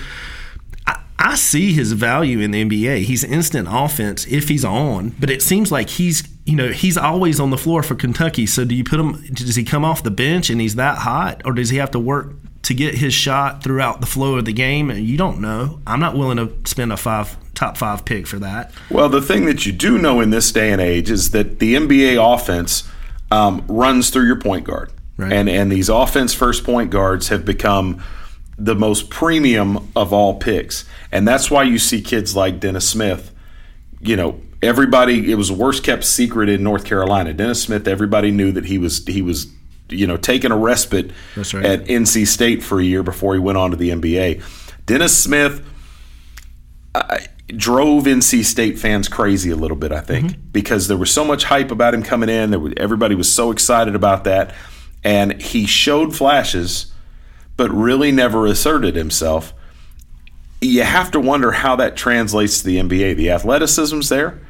I, 0.86 1.00
I, 1.18 1.34
see 1.34 1.72
his 1.72 1.92
value 1.92 2.40
in 2.40 2.50
the 2.50 2.64
NBA. 2.64 3.04
He's 3.04 3.24
instant 3.24 3.68
offense 3.70 4.26
if 4.26 4.48
he's 4.48 4.64
on, 4.64 5.10
but 5.18 5.30
it 5.30 5.42
seems 5.42 5.72
like 5.72 5.88
he's 5.88 6.28
you 6.44 6.56
know 6.56 6.70
he's 6.70 6.98
always 6.98 7.40
on 7.40 7.50
the 7.50 7.58
floor 7.58 7.82
for 7.82 7.94
Kentucky. 7.94 8.46
So 8.46 8.64
do 8.64 8.74
you 8.74 8.84
put 8.84 9.00
him? 9.00 9.24
Does 9.32 9.56
he 9.56 9.64
come 9.64 9.84
off 9.84 10.02
the 10.02 10.10
bench 10.10 10.50
and 10.50 10.60
he's 10.60 10.74
that 10.76 10.98
hot, 10.98 11.42
or 11.44 11.52
does 11.52 11.70
he 11.70 11.78
have 11.78 11.90
to 11.92 11.98
work? 11.98 12.34
To 12.62 12.74
get 12.74 12.94
his 12.94 13.12
shot 13.12 13.62
throughout 13.64 14.00
the 14.00 14.06
flow 14.06 14.36
of 14.36 14.44
the 14.44 14.52
game, 14.52 14.88
and 14.88 15.04
you 15.04 15.16
don't 15.16 15.40
know. 15.40 15.80
I'm 15.84 15.98
not 15.98 16.16
willing 16.16 16.36
to 16.36 16.52
spend 16.64 16.92
a 16.92 16.96
five 16.96 17.36
top 17.54 17.76
five 17.76 18.04
pick 18.04 18.26
for 18.26 18.38
that. 18.38 18.72
Well, 18.90 19.08
the 19.08 19.20
thing 19.20 19.46
that 19.46 19.66
you 19.66 19.72
do 19.72 19.98
know 19.98 20.20
in 20.20 20.30
this 20.30 20.52
day 20.52 20.70
and 20.70 20.80
age 20.80 21.10
is 21.10 21.32
that 21.32 21.58
the 21.58 21.74
NBA 21.74 22.34
offense 22.34 22.88
um, 23.32 23.64
runs 23.66 24.10
through 24.10 24.26
your 24.26 24.38
point 24.38 24.64
guard. 24.64 24.92
Right. 25.16 25.32
And 25.32 25.48
and 25.48 25.70
these 25.70 25.88
offense 25.88 26.34
first 26.34 26.64
point 26.64 26.90
guards 26.90 27.28
have 27.28 27.44
become 27.44 28.02
the 28.58 28.74
most 28.74 29.10
premium 29.10 29.90
of 29.96 30.12
all 30.12 30.34
picks. 30.34 30.84
And 31.10 31.26
that's 31.26 31.50
why 31.50 31.64
you 31.64 31.78
see 31.78 32.00
kids 32.00 32.36
like 32.36 32.60
Dennis 32.60 32.88
Smith, 32.88 33.34
you 34.00 34.16
know, 34.16 34.40
everybody 34.62 35.30
it 35.30 35.34
was 35.34 35.48
the 35.48 35.54
worst 35.54 35.84
kept 35.84 36.04
secret 36.04 36.48
in 36.48 36.62
North 36.62 36.84
Carolina. 36.84 37.32
Dennis 37.32 37.62
Smith, 37.62 37.88
everybody 37.88 38.30
knew 38.30 38.52
that 38.52 38.66
he 38.66 38.78
was 38.78 39.06
he 39.06 39.22
was 39.22 39.52
you 39.92 40.06
know 40.06 40.16
taking 40.16 40.50
a 40.50 40.56
respite 40.56 41.10
right. 41.36 41.64
at 41.64 41.84
NC 41.84 42.26
State 42.26 42.62
for 42.62 42.80
a 42.80 42.84
year 42.84 43.02
before 43.02 43.34
he 43.34 43.40
went 43.40 43.58
on 43.58 43.70
to 43.70 43.76
the 43.76 43.90
NBA. 43.90 44.42
Dennis 44.86 45.16
Smith 45.16 45.64
uh, 46.94 47.18
drove 47.48 48.04
NC 48.04 48.44
State 48.44 48.78
fans 48.78 49.08
crazy 49.08 49.50
a 49.50 49.56
little 49.56 49.76
bit, 49.76 49.92
I 49.92 50.00
think, 50.00 50.32
mm-hmm. 50.32 50.40
because 50.52 50.88
there 50.88 50.96
was 50.96 51.10
so 51.10 51.24
much 51.24 51.44
hype 51.44 51.70
about 51.70 51.94
him 51.94 52.02
coming 52.02 52.28
in. 52.28 52.50
There 52.50 52.58
was, 52.58 52.72
everybody 52.76 53.14
was 53.14 53.32
so 53.32 53.50
excited 53.50 53.94
about 53.94 54.24
that 54.24 54.54
and 55.04 55.40
he 55.40 55.66
showed 55.66 56.14
flashes, 56.14 56.92
but 57.56 57.70
really 57.70 58.12
never 58.12 58.46
asserted 58.46 58.94
himself. 58.94 59.52
You 60.60 60.84
have 60.84 61.10
to 61.12 61.20
wonder 61.20 61.52
how 61.52 61.76
that 61.76 61.96
translates 61.96 62.60
to 62.60 62.66
the 62.66 62.76
NBA. 62.76 63.16
The 63.16 63.30
athleticism's 63.30 64.08
there, 64.08 64.40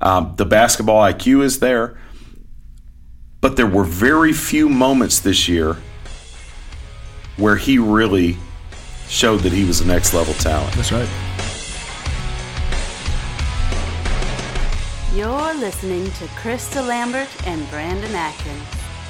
um, 0.00 0.34
the 0.36 0.46
basketball 0.46 1.02
IQ 1.02 1.42
is 1.42 1.60
there, 1.60 1.98
but 3.40 3.56
there 3.56 3.66
were 3.66 3.84
very 3.84 4.32
few 4.32 4.68
moments 4.68 5.20
this 5.20 5.48
year 5.48 5.76
where 7.36 7.56
he 7.56 7.78
really 7.78 8.36
showed 9.08 9.38
that 9.38 9.52
he 9.52 9.64
was 9.64 9.80
a 9.80 9.86
next 9.86 10.12
level 10.12 10.34
talent. 10.34 10.74
That's 10.74 10.92
right. 10.92 11.08
You're 15.14 15.54
listening 15.54 16.04
to 16.04 16.24
Krista 16.36 16.86
Lambert 16.86 17.28
and 17.46 17.68
Brandon 17.70 18.14
Atkins. 18.14 18.62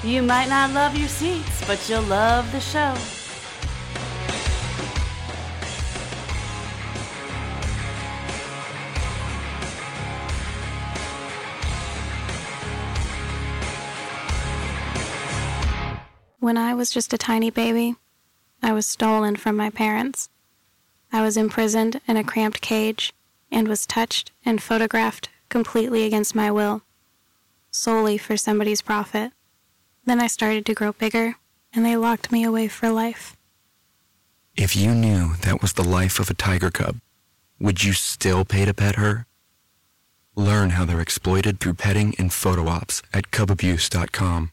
You 0.04 0.22
might 0.22 0.48
not 0.48 0.72
love 0.72 0.96
your 0.96 1.08
seats, 1.08 1.66
but 1.66 1.88
you'll 1.88 2.02
love 2.02 2.50
the 2.52 2.60
show. 2.60 2.94
When 16.40 16.56
I 16.56 16.72
was 16.72 16.90
just 16.90 17.12
a 17.12 17.18
tiny 17.18 17.50
baby, 17.50 17.96
I 18.62 18.72
was 18.72 18.86
stolen 18.86 19.34
from 19.34 19.56
my 19.56 19.70
parents. 19.70 20.28
I 21.12 21.20
was 21.20 21.36
imprisoned 21.36 22.00
in 22.06 22.16
a 22.16 22.22
cramped 22.22 22.60
cage 22.60 23.12
and 23.50 23.66
was 23.66 23.86
touched 23.86 24.30
and 24.44 24.62
photographed 24.62 25.30
completely 25.48 26.04
against 26.04 26.36
my 26.36 26.50
will, 26.52 26.82
solely 27.72 28.18
for 28.18 28.36
somebody's 28.36 28.82
profit. 28.82 29.32
Then 30.04 30.20
I 30.20 30.28
started 30.28 30.64
to 30.66 30.74
grow 30.74 30.92
bigger, 30.92 31.36
and 31.72 31.84
they 31.84 31.96
locked 31.96 32.30
me 32.30 32.44
away 32.44 32.68
for 32.68 32.88
life. 32.88 33.36
If 34.56 34.76
you 34.76 34.94
knew 34.94 35.34
that 35.42 35.60
was 35.60 35.72
the 35.72 35.84
life 35.84 36.20
of 36.20 36.30
a 36.30 36.34
tiger 36.34 36.70
cub, 36.70 37.00
would 37.58 37.82
you 37.82 37.92
still 37.92 38.44
pay 38.44 38.64
to 38.64 38.74
pet 38.74 38.94
her? 38.94 39.26
Learn 40.36 40.70
how 40.70 40.84
they're 40.84 41.00
exploited 41.00 41.58
through 41.58 41.74
petting 41.74 42.14
and 42.16 42.32
photo 42.32 42.68
ops 42.68 43.02
at 43.12 43.32
cubabuse.com. 43.32 44.52